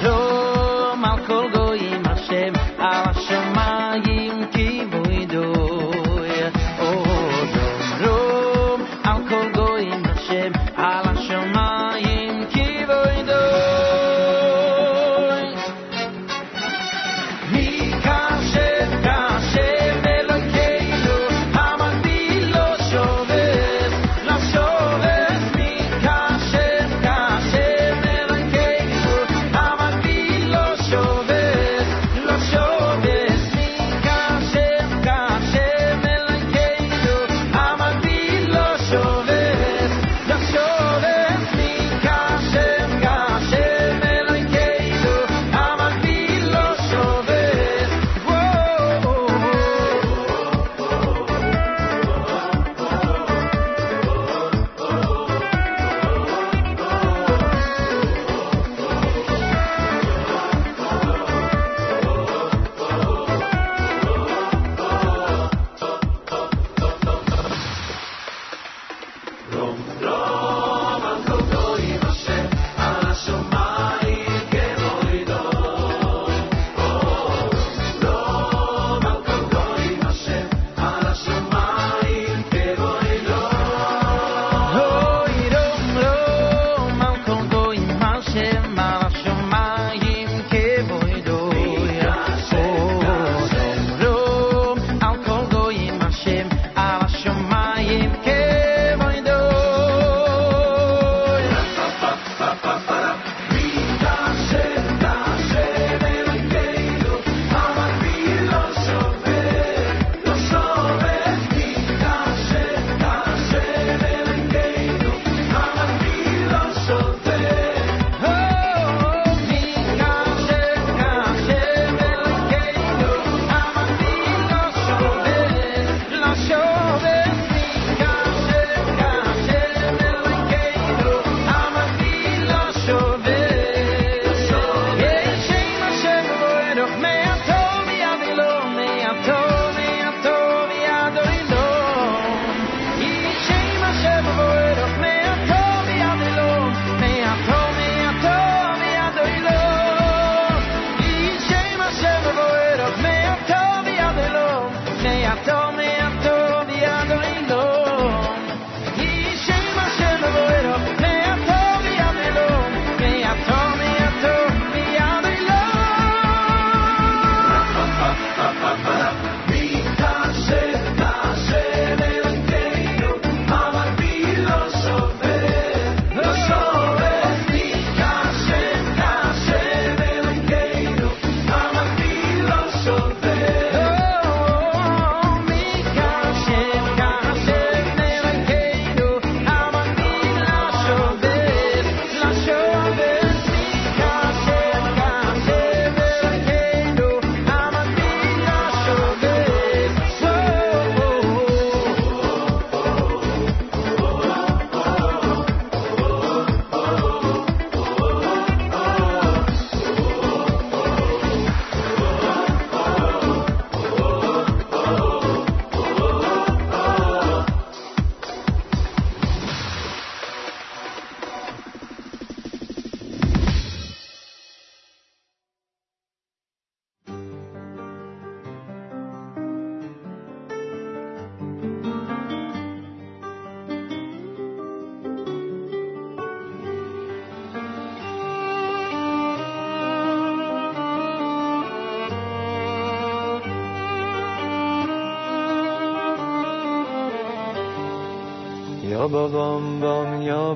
[0.04, 1.57] Dom dom al kol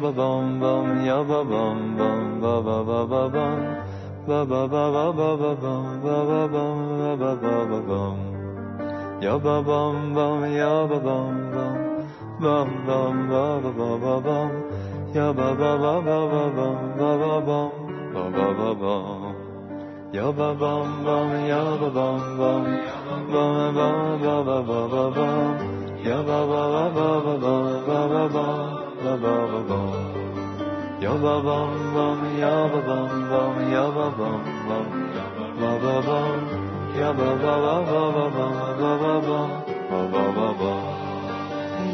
[0.02, 3.58] ba bum bum, ya ba bum bum, ba ba ba ba bum,
[4.28, 8.18] ba ba ba ba ba ba bum, ba ba bum, ba ba ba ba bum.
[9.22, 11.78] Ya ba bum bum, ya ba bum bum,
[12.42, 14.50] bum bum ba ba ba ba bum,
[15.14, 17.72] ya ba ba ba ba ba bum, ba ba bum,
[18.14, 19.22] ba ba ba bum.
[20.14, 22.64] Ya ba bum bum, ya ba bum bum,
[23.32, 25.82] bum bum ba ba ba ba bum.
[26.04, 27.54] Ya ba ba ba ba ba ba
[27.86, 28.46] ba ba ba
[29.04, 30.01] ba ba ba ba.
[31.02, 34.86] Ya babam bam ya babam bam ya babam bam
[35.60, 36.38] ba babam
[36.94, 38.48] ya baba baba baba
[38.78, 39.38] baba
[39.90, 40.74] baba baba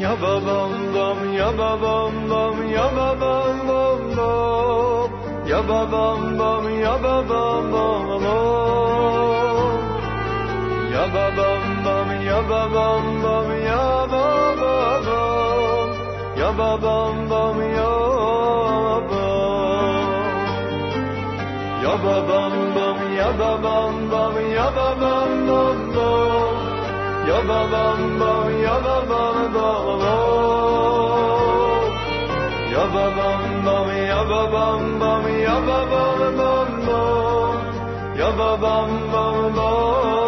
[0.02, 5.10] ya babam bam ya babam bam ya babam bam bam
[5.48, 9.72] ya babam bam ya babam bam bam
[10.92, 14.97] ya babam bam ya babam bam ya babam
[16.58, 17.94] ba bam bam ya
[19.10, 19.26] ba
[21.84, 26.58] ya ba bam bam ya ba bam bam ya ba bam bam bam
[27.28, 29.88] ya ba bam bam ya ba bam bam
[32.74, 37.54] ya ba bam bam ya ba bam bam ya ba bam bam bam
[38.20, 40.27] ya ba bam bam bam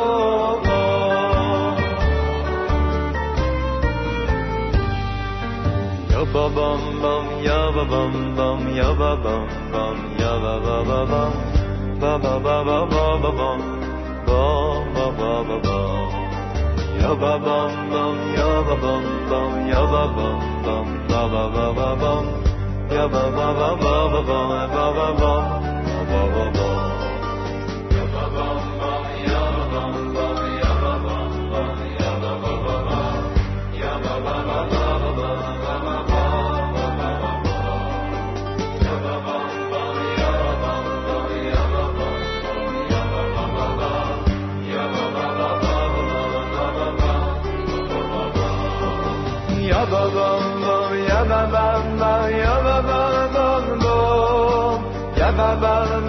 [6.33, 10.99] ba bum bum, ya ba bum bum, ya ba bum bum, ya ba ba ba
[11.11, 11.33] bum,
[12.01, 13.59] ba ba ba ba ba ba bum,
[14.27, 16.11] bum ba ba ba bum.
[17.01, 21.67] Ya ba bum bum, ya ba bum bum, ya ba bum bum, ba ba ba
[21.79, 22.25] ba bum,
[22.95, 25.45] ya ba ba ba ba ba bum, ba ba bum,
[26.11, 26.70] ba ba ba
[55.61, 56.00] Above.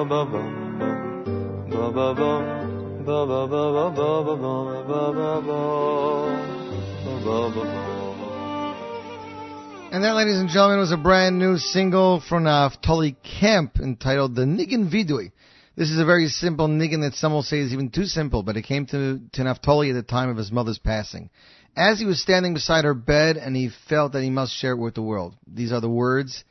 [0.00, 0.08] And
[10.02, 14.46] that, ladies and gentlemen, was a brand new single from uh, Tully Kemp entitled "The
[14.46, 15.32] Niggin Vidui."
[15.76, 18.56] This is a very simple niggin that some will say is even too simple, but
[18.56, 21.28] it came to, to Naftali at the time of his mother's passing.
[21.76, 24.78] As he was standing beside her bed, and he felt that he must share it
[24.78, 25.36] with the world.
[25.46, 26.42] These are the words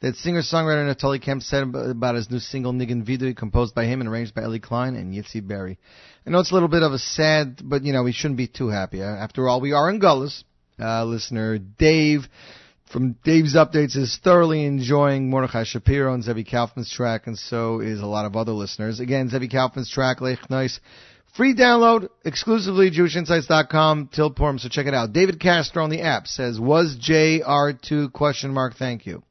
[0.00, 4.08] that singer-songwriter Naftali Kemp said about his new single Niggin Vidui, composed by him and
[4.08, 5.78] arranged by Ellie Klein and Yitzi Berry.
[6.26, 8.46] I know it's a little bit of a sad, but you know, we shouldn't be
[8.46, 9.02] too happy.
[9.02, 10.44] Uh, After all, we are in Gullus.
[10.78, 12.28] Uh, listener Dave
[12.92, 18.00] from Dave's Updates is thoroughly enjoying Mordechai Shapiro and Zevi Kaufman's track, and so is
[18.00, 19.00] a lot of other listeners.
[19.00, 20.78] Again, Zevi Kaufman's track, Lech Nice,
[21.36, 24.58] Free download exclusively JewishInsights.com till Purim.
[24.58, 25.12] So check it out.
[25.12, 28.76] David Castro on the app says, "Was JR2 question mark?
[28.76, 29.22] Thank you."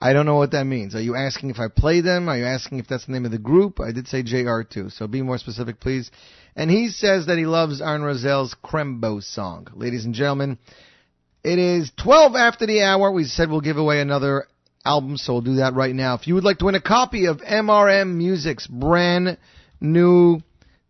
[0.00, 0.94] I don't know what that means.
[0.94, 2.28] Are you asking if I play them?
[2.28, 3.80] Are you asking if that's the name of the group?
[3.80, 6.10] I did say JR2, so be more specific, please.
[6.54, 9.66] And he says that he loves Aaron Razel's Crembo song.
[9.74, 10.58] Ladies and gentlemen,
[11.42, 13.10] it is 12 after the hour.
[13.10, 14.46] We said we'll give away another
[14.84, 16.14] album, so we'll do that right now.
[16.14, 19.36] If you would like to win a copy of MRM Music's brand
[19.80, 20.40] new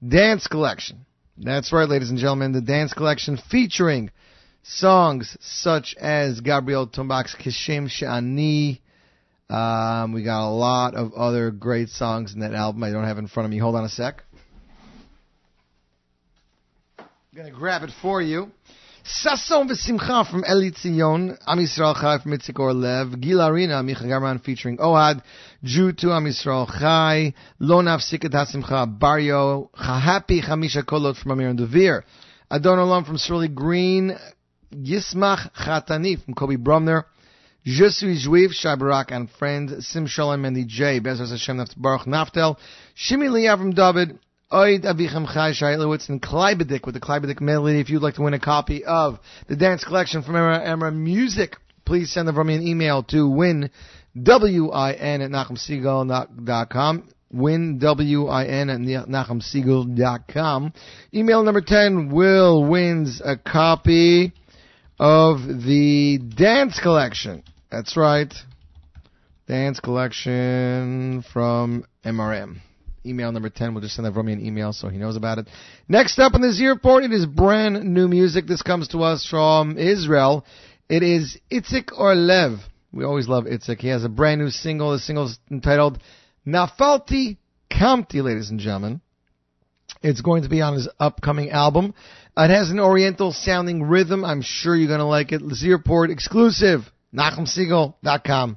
[0.06, 1.06] dance collection,
[1.38, 4.10] that's right, ladies and gentlemen, the dance collection featuring
[4.62, 8.80] songs such as Gabriel Tombak's Kishem Shani.
[9.50, 12.82] Um, we got a lot of other great songs in that album.
[12.84, 13.58] I don't have in front of me.
[13.58, 14.22] Hold on a sec.
[16.98, 18.50] I'm gonna grab it for you.
[19.04, 24.38] Sasson v'simcha from Eli Tzion, Am Yisrael Chai from Itzik Orlev, Gil Arena, Micha Garman
[24.40, 25.22] featuring Ohad,
[25.64, 31.58] Jew to Am Yisrael Chai, Lo Nafsiket HaSimcha, Barrio, Chahapi Chamisha Kolot from Amir and
[31.58, 32.02] Devere,
[32.50, 34.14] Adon Olam from Surly Green,
[34.74, 37.04] Yismach Chatani from Kobe Brumner,
[37.70, 42.56] Je suis Juif, Shai Barak and friend, Sim Shalom and DJ, Bezos Hashem Baruch Naftel,
[42.96, 44.18] Shimi from David,
[44.50, 47.78] Oid Avichem Chai Shailowitz and Kleibedik with the Kleibedik melody.
[47.78, 49.18] If you'd like to win a copy of
[49.48, 53.28] the dance collection from Emra, Emra Music, please send them from me an email to
[53.28, 53.70] win,
[54.18, 57.08] W-I-N at NachumSegal.com.
[57.30, 60.72] Win, W-I-N at NachumSegal.com.
[61.12, 64.32] Email number 10, Will wins a copy
[64.98, 67.42] of the dance collection.
[67.70, 68.32] That's right.
[69.46, 72.56] Dance collection from MRM.
[73.04, 73.74] Email number 10.
[73.74, 75.48] We'll just send that from me an email so he knows about it.
[75.88, 78.46] Next up on the Report, it is brand new music.
[78.46, 80.44] This comes to us from Israel.
[80.88, 82.58] It is Itzik Orlev.
[82.92, 83.80] We always love Itzik.
[83.80, 84.92] He has a brand new single.
[84.92, 86.02] The single is entitled
[86.46, 87.36] Nafalti
[87.70, 89.02] Kamti, ladies and gentlemen.
[90.02, 91.94] It's going to be on his upcoming album.
[92.36, 94.24] It has an oriental sounding rhythm.
[94.24, 95.42] I'm sure you're going to like it.
[95.54, 96.90] Z Report exclusive.
[97.14, 98.54] NachumSegal.com.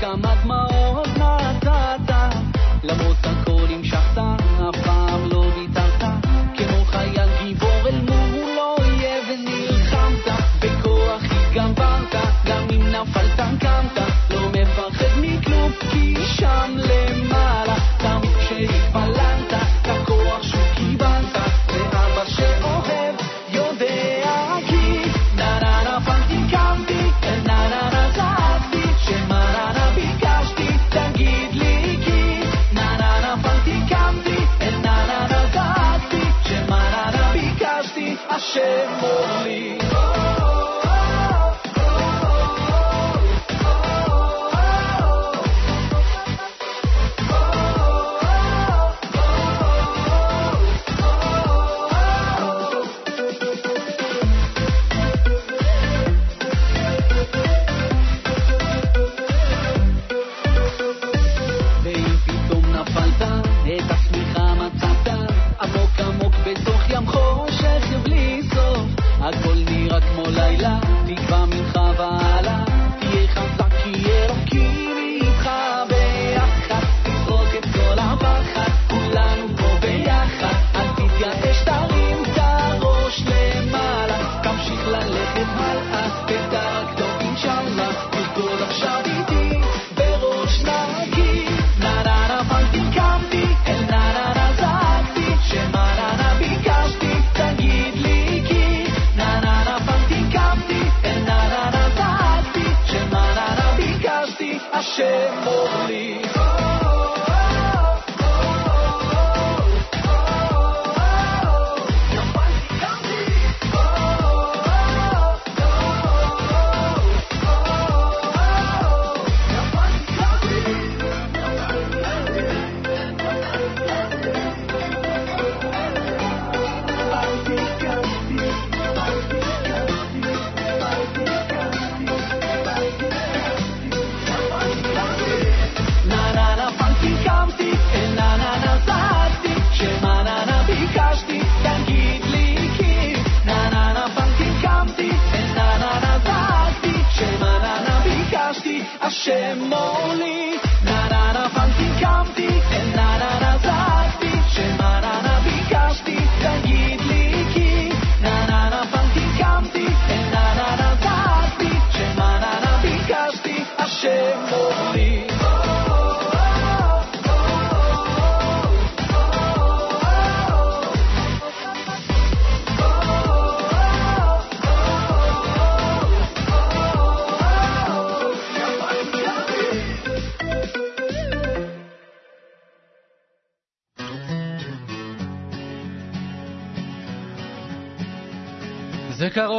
[0.00, 0.69] כמה דמעות
[13.60, 14.09] canta.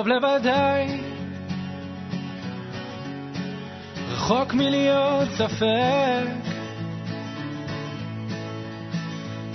[0.03, 1.02] קרוב לוודאי,
[4.11, 6.28] רחוק מלהיות ספק.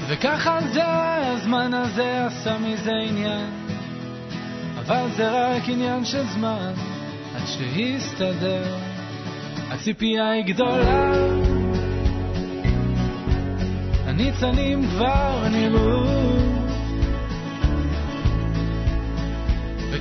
[0.09, 3.51] וככה זה, הזמן הזה עשה מזה עניין,
[4.79, 6.73] אבל זה רק עניין של זמן,
[7.37, 8.77] עד שיסתדר.
[9.71, 11.13] הציפייה היא גדולה,
[14.07, 16.26] הניצנים כבר נראו.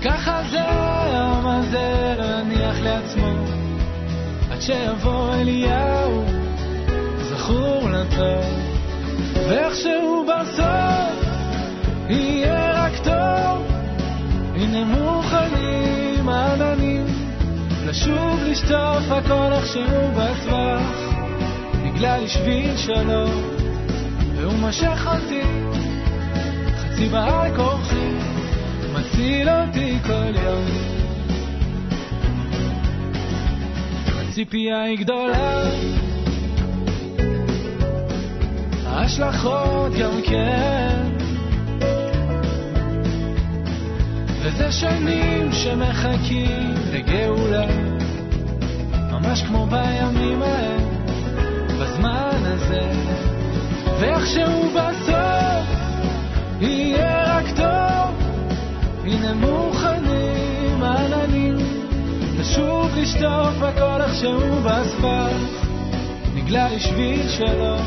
[0.06, 3.34] וככה זה העם הזה יניח לעצמו.
[4.52, 6.24] עד שיבוא אליהו
[7.18, 8.46] זכור לטוב.
[9.34, 11.26] ואיכשהו בסוף
[12.10, 13.68] יהיה רק טוב.
[14.56, 17.06] הנה מוכנים העננים
[17.86, 21.16] לשוב לשטוף הכל איכשהו בטווח.
[21.84, 23.26] בגלל שביל שלו
[24.36, 25.42] והוא משך אותי
[26.78, 28.05] חצי בעל כורחי
[28.96, 30.66] מציל אותי כל יום.
[34.20, 35.64] הציפייה היא גדולה,
[38.86, 41.02] ההשלכות גם כן.
[44.42, 47.66] וזה שנים שמחכים לגאולה,
[49.12, 50.82] ממש כמו בימים ההם,
[51.80, 52.92] בזמן הזה,
[54.00, 55.66] ואיכשהו בסוף
[56.62, 58.05] יהיה רק טוב.
[59.06, 61.58] הנה מוכנים עננים.
[62.40, 65.66] לשוב לשטוף הכל איכשהו באספלט
[66.36, 67.78] נגלה לי שביל שלו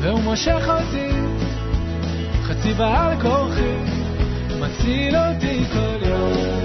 [0.00, 1.10] והוא מושך אותי.
[2.42, 3.76] חצי בעל כורחי
[4.60, 6.59] מציל אותי כל יום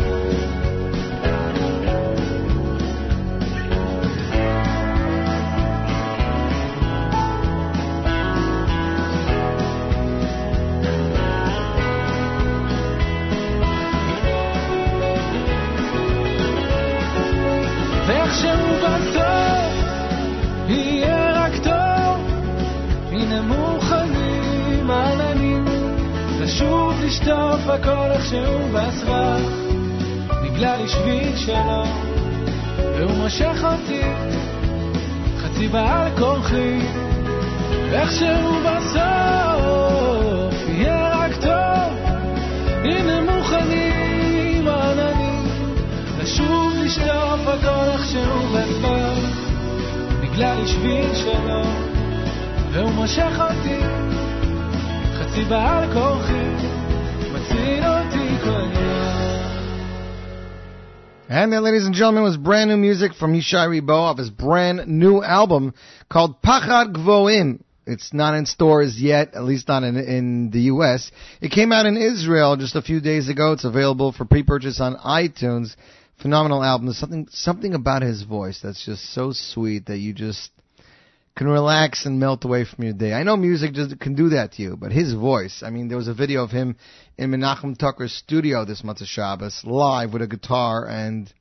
[27.06, 29.42] לשטוף הכל איכשהו בסבך
[30.44, 30.88] נגלה לי
[31.36, 31.84] שלו.
[32.78, 34.02] והוא מושך אותי
[35.38, 36.80] חצי בעל כורחי
[37.92, 41.98] ואיכשהו בסוף יהיה רק טוב.
[42.84, 45.48] הנה מוכנים עננים
[46.20, 49.40] לשוב לשטוף הכל איכשהו בסבך
[50.22, 51.64] בגלל השביל שלו.
[52.72, 53.80] והוא מושך אותי
[55.20, 56.75] חצי בעל כורחי
[61.28, 64.88] And that, ladies and gentlemen, was brand new music from Yishai Ribo off his brand
[64.88, 65.74] new album
[66.10, 67.62] called Pachad Gvoim.
[67.86, 71.12] It's not in stores yet, at least not in, in the U.S.
[71.42, 73.52] It came out in Israel just a few days ago.
[73.52, 75.76] It's available for pre-purchase on iTunes.
[76.22, 76.88] Phenomenal album.
[76.88, 80.52] There's something something about his voice that's just so sweet that you just
[81.36, 83.14] can relax and melt away from your day.
[83.14, 85.64] I know music just can do that to you, but his voice.
[85.64, 86.78] I mean, there was a video of him
[87.18, 91.32] in Menachem Tucker's studio this month of Shabbos, live with a guitar and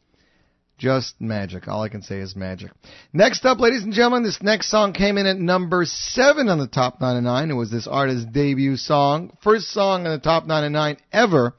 [0.79, 1.69] just magic.
[1.69, 2.73] All I can say is magic.
[3.13, 6.67] Next up, ladies and gentlemen, this next song came in at number seven on the
[6.67, 7.51] top 99.
[7.51, 9.37] It was this artist's debut song.
[9.43, 11.55] First song on the top 99 ever.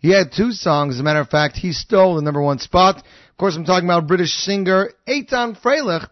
[0.00, 0.94] He had two songs.
[0.94, 2.96] As a matter of fact, he stole the number one spot.
[2.96, 6.08] Of course, I'm talking about British singer Eitan Freilich.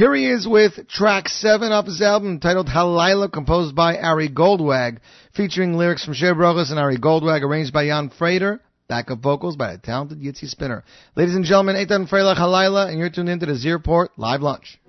[0.00, 4.96] Here he is with track seven off his album entitled Halila, composed by Ari Goldwag,
[5.36, 9.78] featuring lyrics from Brochus and Ari Goldwag, arranged by Jan Frater, backup vocals by the
[9.78, 10.84] talented Yitzi Spinner.
[11.16, 14.79] Ladies and gentlemen, Eitan Freilich Halila, and you're tuned into the Z Report Live Lunch.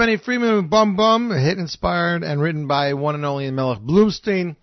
[0.00, 4.56] Benny Friedman with Bum Bum, hit inspired and written by one and only Melech Bloomstein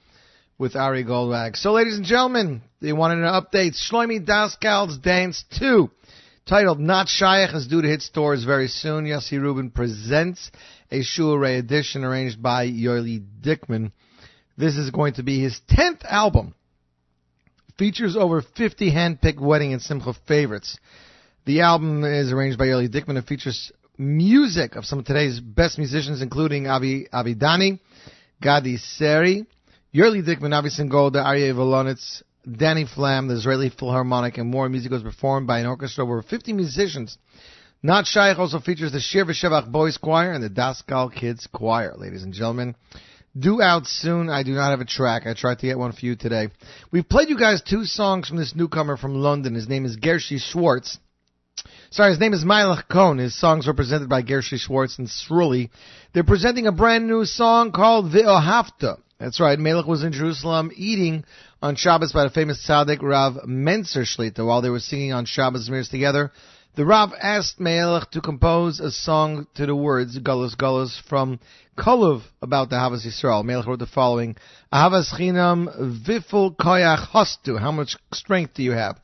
[0.57, 1.55] with Ari Goldwag.
[1.55, 3.76] So, ladies and gentlemen, they wanted an update.
[3.76, 5.91] Shloimi Daskal's Dance 2,
[6.47, 9.05] titled Not Shaykh, is due to hit stores very soon.
[9.05, 10.49] Yossi Rubin presents
[10.89, 13.91] a Shuarei edition arranged by Yoeli Dickman.
[14.57, 16.55] This is going to be his 10th album.
[17.77, 20.80] Features over 50 hand-picked wedding and Simcha favorites.
[21.45, 23.18] The album is arranged by Yoeli Dickman.
[23.18, 27.79] and features music of some of today's best musicians, including Avi Avidani,
[28.41, 29.45] Gadi Seri,
[29.93, 34.69] Yoeli Dickman, Avi Singolda, Aryeh Volonitz, Danny Flam, the Israeli Philharmonic, and more.
[34.69, 37.17] Music was performed by an orchestra of over 50 musicians.
[37.83, 42.23] Not Shaykh also features the Shir V'Shevach Boys Choir and the Daskal Kids Choir, ladies
[42.23, 42.75] and gentlemen.
[43.37, 44.29] Due out soon.
[44.29, 45.23] I do not have a track.
[45.27, 46.49] I tried to get one for you today.
[46.91, 49.53] We've played you guys two songs from this newcomer from London.
[49.53, 50.97] His name is Gershi Schwartz.
[51.89, 53.18] Sorry, his name is Melech Cohn.
[53.18, 55.69] His songs are presented by Gershi Schwartz and Sruli.
[56.14, 58.97] They're presenting a brand new song called Ve'ohavta.
[59.19, 59.57] That's right.
[59.57, 61.23] Melech was in Jerusalem eating
[61.61, 65.69] on Shabbos by the famous tzaddik Rav Menzer Shlita while they were singing on Shabbos
[65.69, 66.34] mirrors together.
[66.76, 71.39] The Rav asked Melech to compose a song to the words Gullus Gullus from
[71.77, 73.45] Koluv about the Havas Yisrael.
[73.45, 74.35] Melech wrote the following:
[74.73, 77.57] Havas Chinam Viful Koyach Hostu.
[77.57, 78.99] How much strength do you have?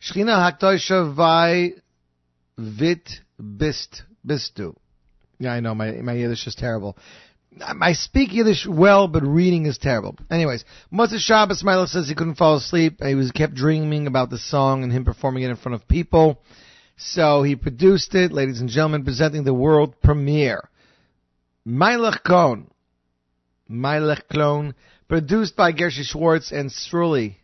[0.00, 1.72] Shchina Haktoisha Vai
[2.58, 3.08] Vit
[3.38, 4.74] Bist Bistu.
[5.38, 6.96] Yeah, I know my my Yiddish is terrible.
[7.60, 10.16] I speak Yiddish well, but reading is terrible.
[10.30, 13.02] Anyways, Motzei Shabbos Milo says he couldn't fall asleep.
[13.02, 16.40] He was kept dreaming about the song and him performing it in front of people.
[16.96, 20.68] So he produced it, ladies and gentlemen, presenting the world premiere.
[21.64, 22.70] Melech Cohn.
[23.68, 24.74] Melech Cohn,
[25.08, 27.36] produced by Gershi Schwartz and Sruli.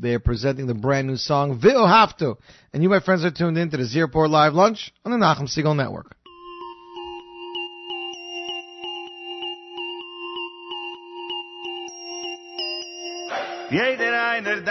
[0.00, 2.36] They are presenting the brand new song, Ve'ohavto.
[2.72, 5.18] And you, my friends, are tuned in to the Z Report Live Lunch on the
[5.18, 6.14] Nachum Segal Network.
[13.70, 14.62] Jeder einer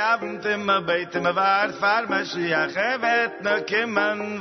[1.74, 2.76] fahr Mashiach,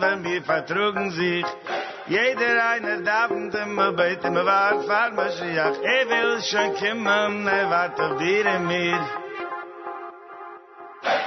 [0.00, 1.44] wenn wir vertrugen sich.
[2.06, 3.02] Jeder einer
[4.86, 9.25] fahr Mashiach, er schon er auf dir und mir.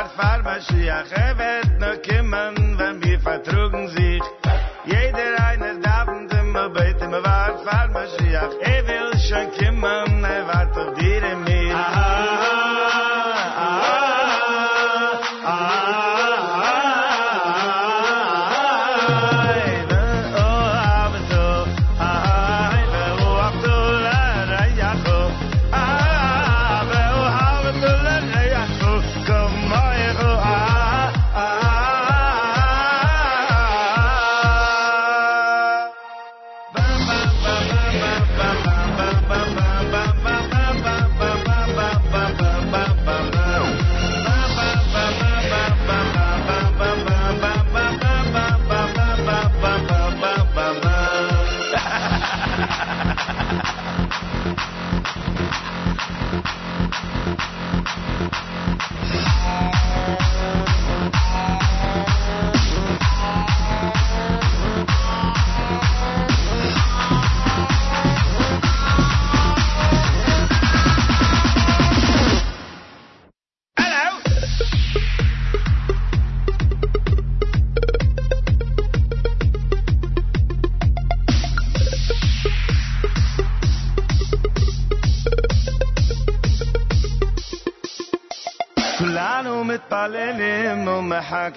[0.00, 4.22] beten, me war fahr Mashiach, er wird noch kommen, wenn wir vertrugen sich.
[4.84, 10.76] Jeder einer davent immer beten, me war fahr Mashiach, er will schon kommen, er wart
[10.76, 10.99] auf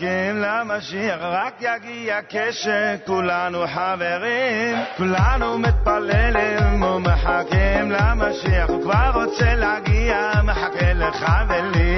[0.03, 4.77] ומחכים למשיח, רק יגיע כשכולנו חברים.
[4.97, 11.97] כולנו מתפללים ומחכים למשיח, הוא כבר רוצה להגיע, מחכה לך ולי.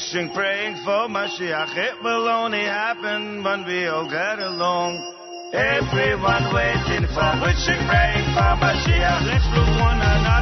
[0.00, 1.76] wishing, praying for Mashiach.
[1.76, 4.96] It will only happen when we all get along.
[5.52, 9.26] Everyone waiting for, wishing, praying for Mashiach.
[9.26, 10.39] Let's love one another.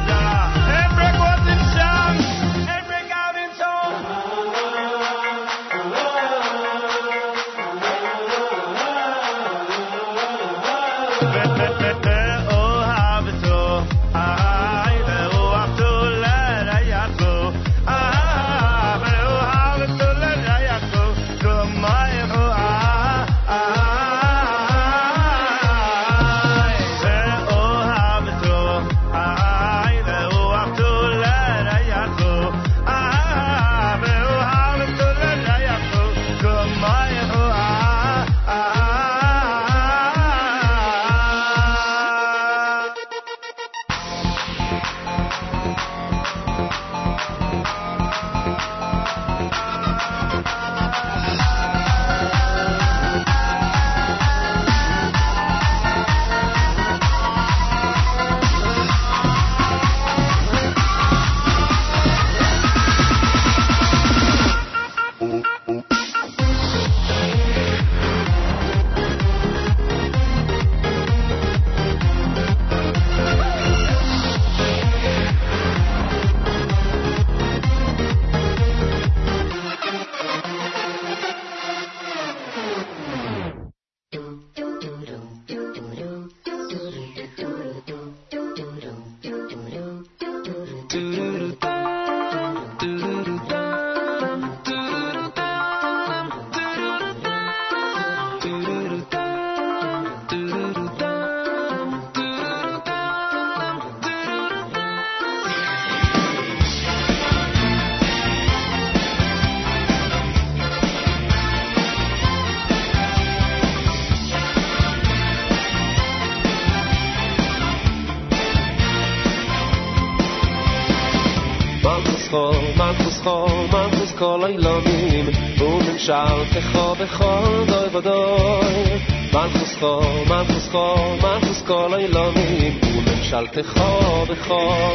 [133.39, 133.89] al te kho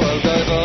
[0.07, 0.59] al da go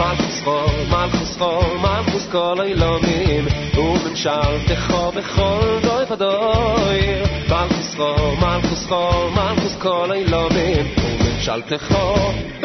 [0.00, 0.56] mal kho
[0.92, 1.50] mal kho
[1.84, 3.44] mal kho kol ay lo min
[3.84, 4.76] u men shal te
[7.50, 8.10] mal kho
[8.42, 8.60] mal
[8.90, 9.02] kho
[9.38, 10.84] mal kho kol ay lo min
[12.62, 12.63] u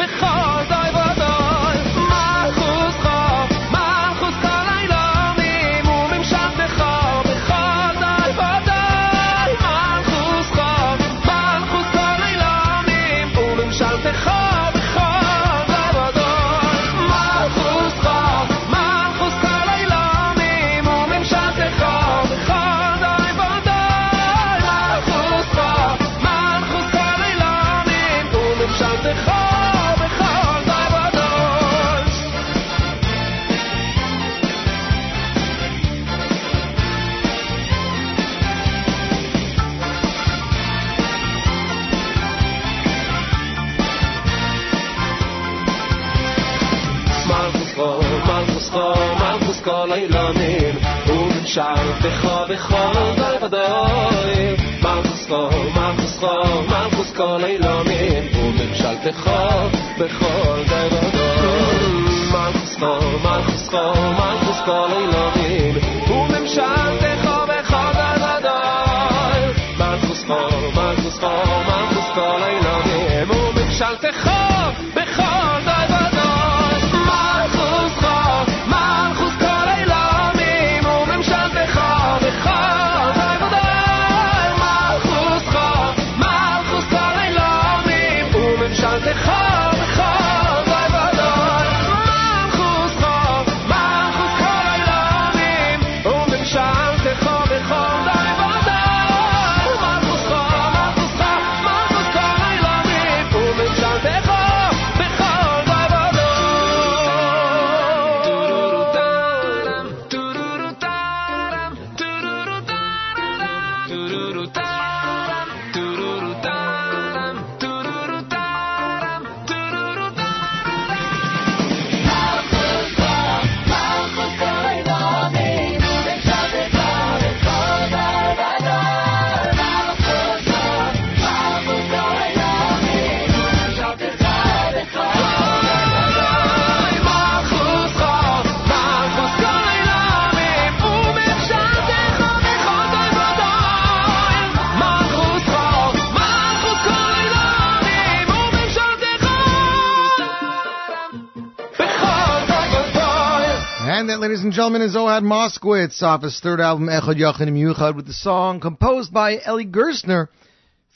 [154.50, 158.58] And gentlemen, is Ohad Moskowitz off his third album, Echad Yachanim Yuchad, with the song
[158.58, 160.26] composed by Ellie Gerstner,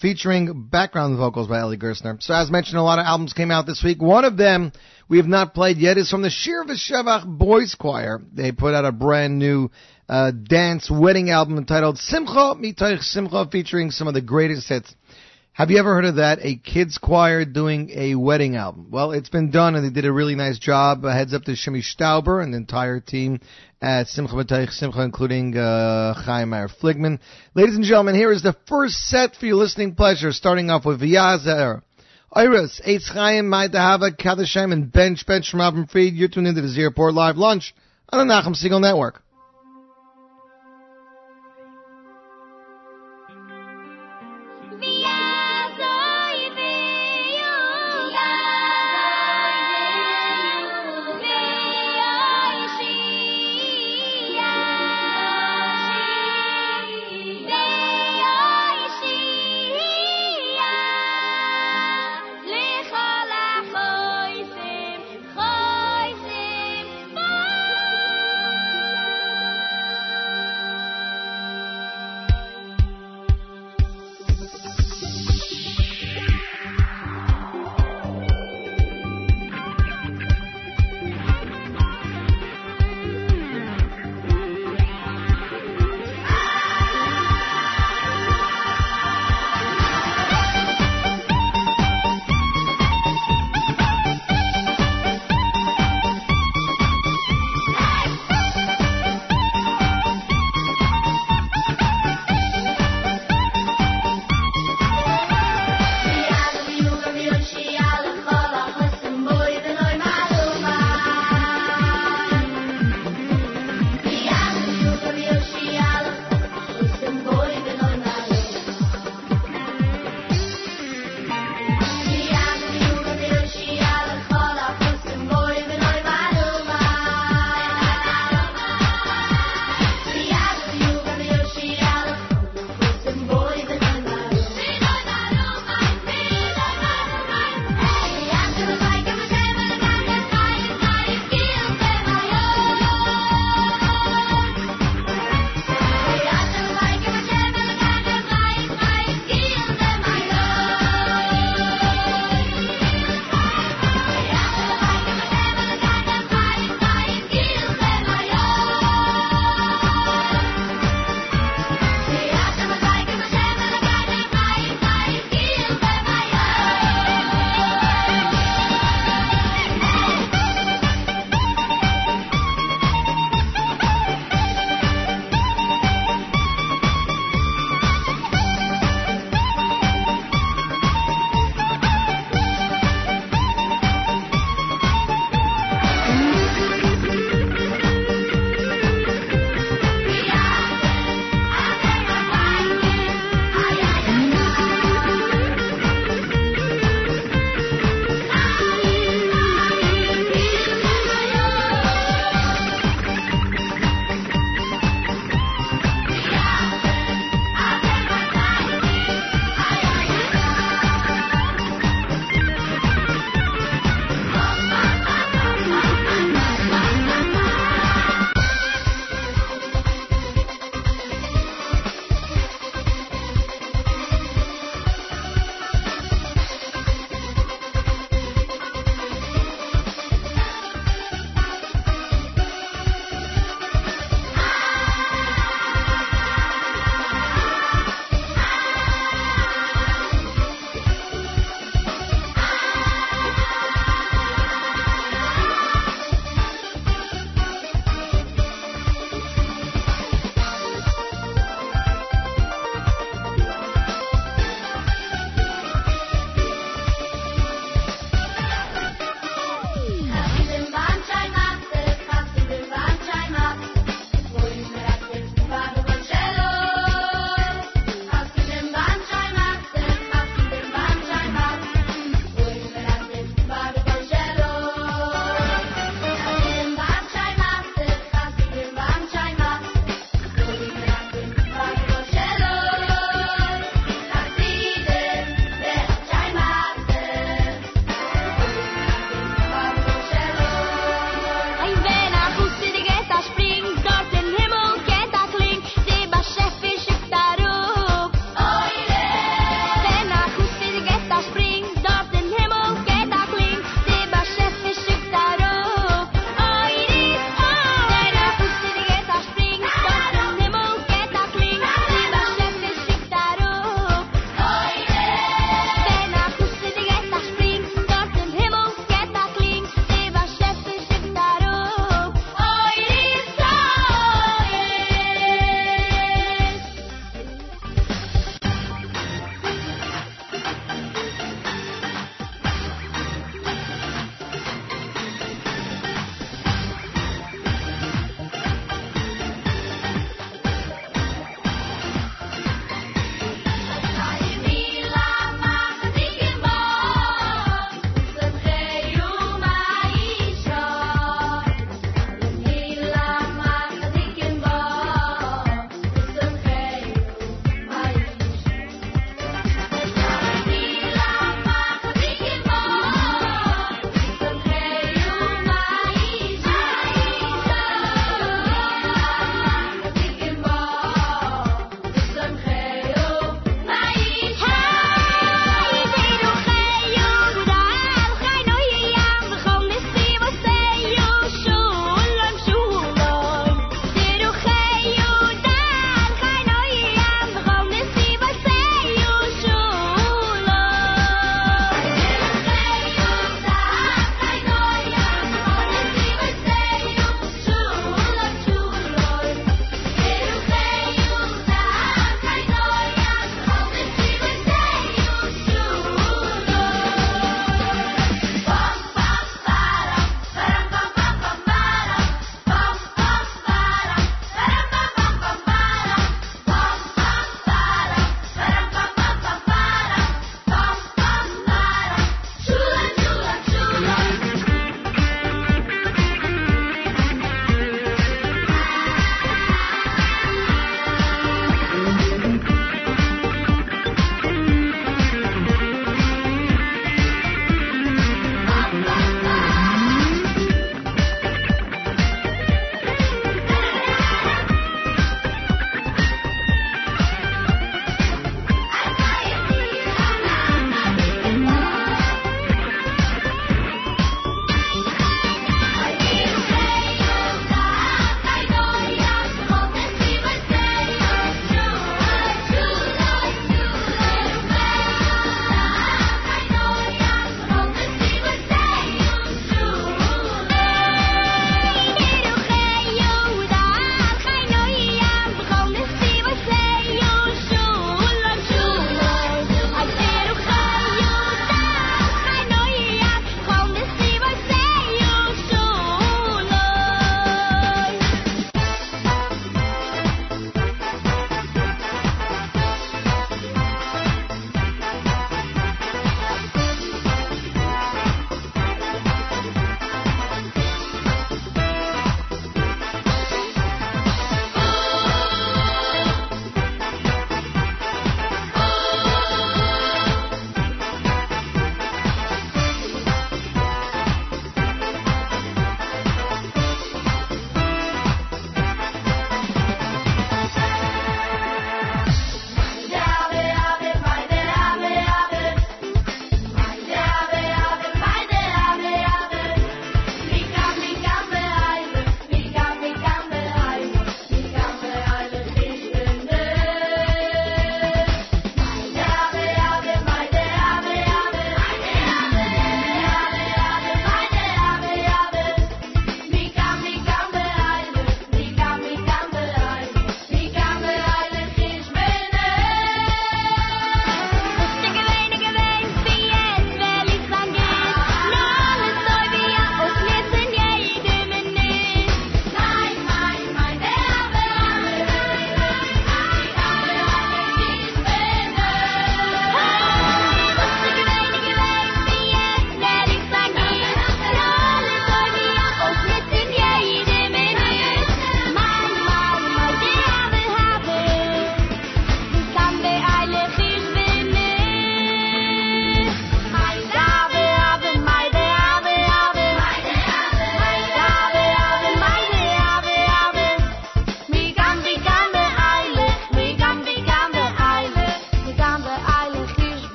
[0.00, 2.20] featuring background vocals by Ellie Gerstner.
[2.20, 4.02] So as mentioned, a lot of albums came out this week.
[4.02, 4.72] One of them
[5.08, 8.20] we have not played yet is from the Shir V'Shevach Boys Choir.
[8.32, 9.70] They put out a brand new
[10.08, 14.92] uh, dance wedding album entitled Simcha Mitoich Simcha, featuring some of the greatest hits.
[15.54, 16.40] Have you ever heard of that?
[16.42, 18.88] A kids choir doing a wedding album.
[18.90, 21.04] Well, it's been done and they did a really nice job.
[21.04, 23.38] Uh, heads up to Shimi Stauber and the entire team
[23.80, 27.20] at Simcha Mitoich Simcha, including uh, Chaim Meyer Fligman.
[27.54, 31.00] Ladies and gentlemen, here is the first set for your listening pleasure, starting off with
[31.00, 31.82] Vyazer.
[32.32, 36.14] Iris, Eitz Chaim, Mai Dahava, Kadeshem, and Bench Bench from Avram Fried.
[36.14, 37.76] You're tuned into the Z Report Live Lunch
[38.08, 39.22] on the Nachum Segal Network.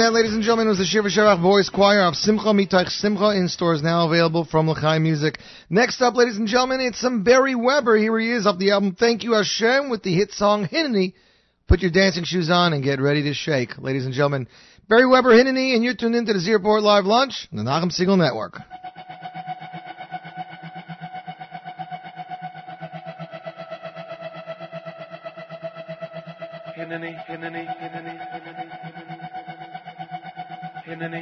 [0.00, 3.48] That, ladies and gentlemen, was the Shir V'Shevach Boys Choir of Simcha Mitoich Simcha in
[3.48, 5.38] stores now available from Lachai Music.
[5.68, 7.98] Next up, ladies and gentlemen, it's some Barry Weber.
[7.98, 11.12] Here he is off the album Thank You Hashem with the hit song Hineni.
[11.68, 14.48] Put your dancing shoes on and get ready to shake, ladies and gentlemen.
[14.88, 17.92] Barry Weber, Hineni, and you're tuned into the Z Report Live Lunch on the Nachum
[17.92, 18.56] Segal Network.
[30.90, 31.20] Hinnany,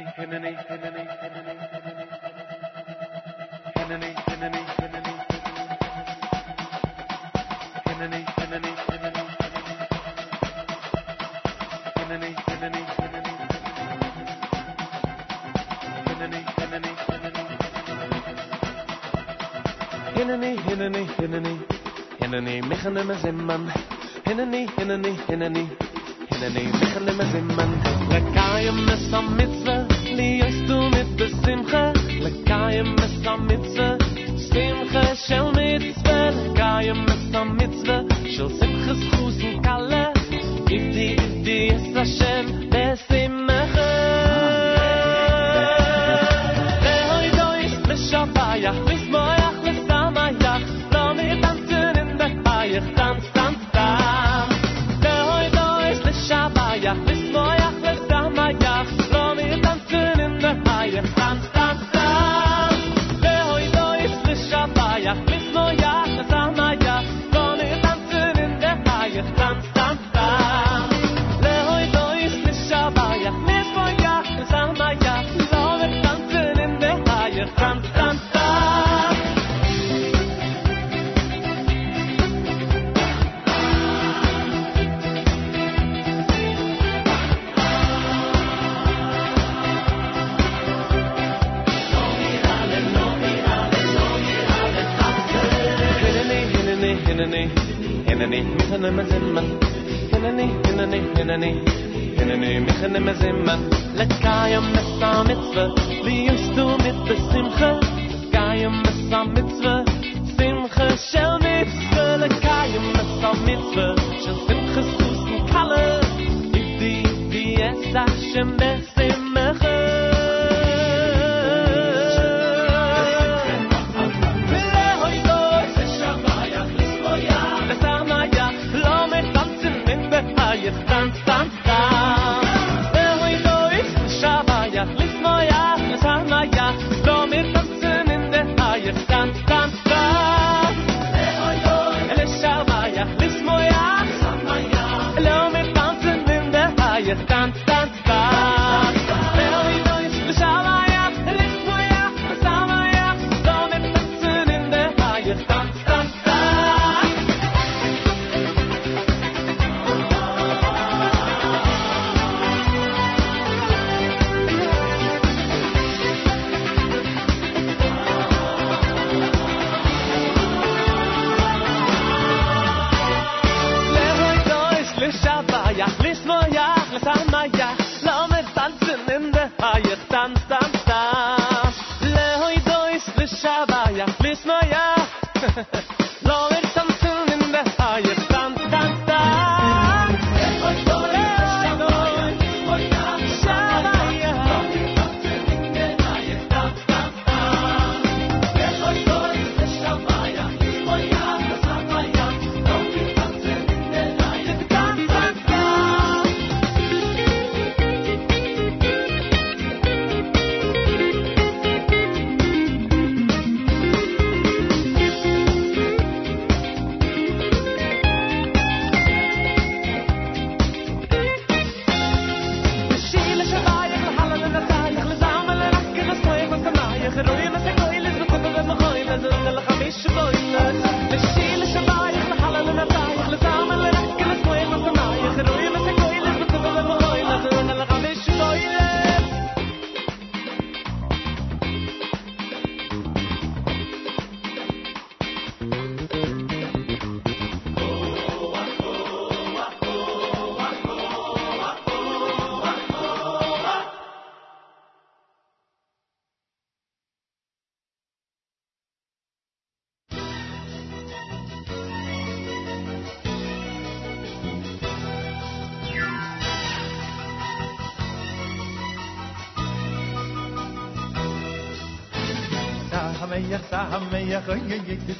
[20.67, 21.53] hinnany, hinnany,
[22.19, 23.69] hinnany, mechanimism,
[24.25, 25.88] hinnany, hinnany, hinnany.
[26.43, 33.95] אני מחלם איזה מנהל לקיים מסמצווה להיות תומית בשמחה לקיים מסמצווה
[34.37, 37.99] שמחה של מצווה לקיים מסמצווה
[38.29, 38.78] של שמחה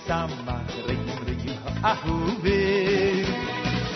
[0.10, 0.58] tama
[0.88, 1.58] rein rein
[1.90, 2.62] a huve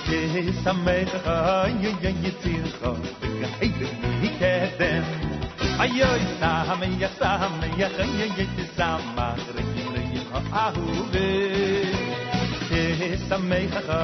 [0.05, 0.19] ke
[0.63, 1.37] samay kha
[1.83, 2.91] ye ye ye tin kha
[3.21, 3.87] ke hay de
[4.21, 5.07] ni ke den
[5.85, 6.09] ayo
[6.41, 10.27] sa ham ye sa ham ye kha ye ye ti sama rein rein
[10.63, 11.29] a huve
[12.67, 13.99] ke samay kha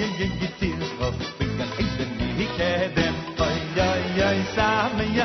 [0.00, 1.08] ye ye ye tin kha
[1.38, 3.14] ke hay de ni ke den
[3.48, 3.88] ayo
[4.28, 4.28] ayo
[4.58, 5.24] sa ham ye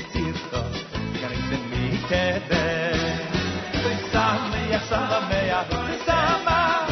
[4.11, 5.71] sameach sameach
[6.07, 6.89] samach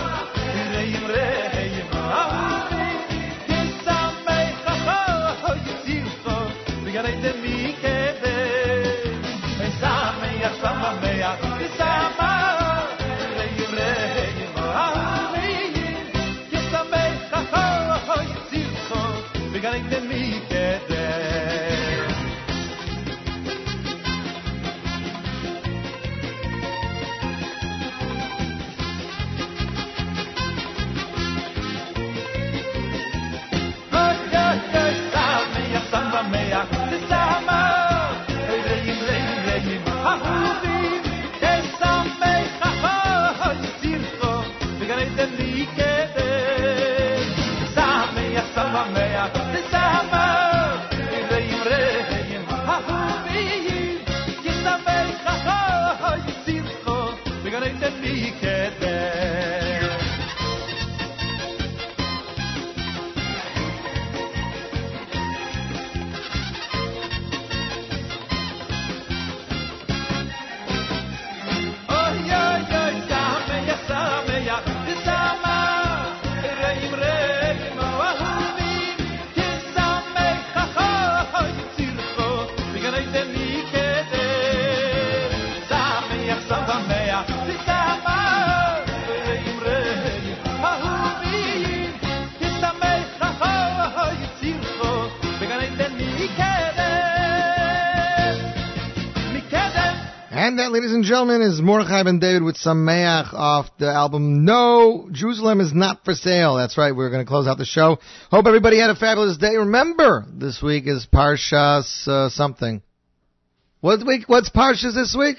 [0.74, 1.90] reim reim
[2.20, 3.02] ahuvim
[3.48, 6.38] kesamecha chowo yitzircho
[6.94, 11.44] gam eiteni kerem sameach sameach
[11.80, 12.90] samach
[13.40, 14.56] reim reim
[14.86, 15.76] ahuvim
[16.52, 19.02] kesamecha chowo yitzircho
[19.64, 20.09] gam eiteni kerem
[36.60, 37.99] Yeah.
[100.50, 104.46] And that, ladies and gentlemen, is Mordechai Ben David with some Sameach off the album
[104.46, 106.56] No, Jerusalem is not for sale.
[106.56, 108.00] That's right, we're going to close out the show.
[108.32, 109.58] Hope everybody had a fabulous day.
[109.58, 112.82] Remember, this week is Parshas uh, something.
[113.82, 114.24] What week?
[114.26, 115.38] What's Parshas this week?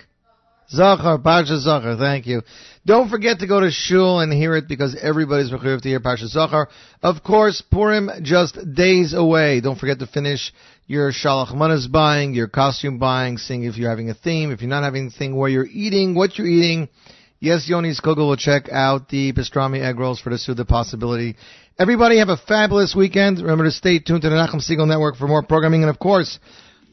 [0.70, 2.42] Zachar, Parshas Zachar, thank you.
[2.86, 6.28] Don't forget to go to Shul and hear it because everybody's required to hear Parshas
[6.28, 6.68] Zachar.
[7.02, 9.60] Of course, Purim just days away.
[9.60, 10.52] Don't forget to finish
[10.90, 14.68] your Shalach Manas buying, your costume buying, seeing if you're having a theme, if you're
[14.68, 16.88] not having a theme, where you're eating, what you're eating.
[17.38, 21.36] Yes, Yoni's Kogel will check out the pastrami egg rolls for the Suda possibility.
[21.78, 23.38] Everybody have a fabulous weekend.
[23.38, 25.82] Remember to stay tuned to the Nachum Segal Network for more programming.
[25.82, 26.40] And of course,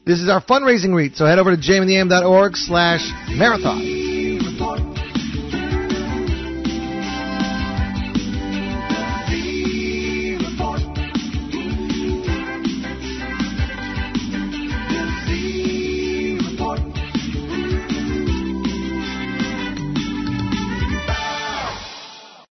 [0.06, 1.16] this is our fundraising read.
[1.16, 3.00] So head over to jmintheam.org slash
[3.30, 4.27] marathon.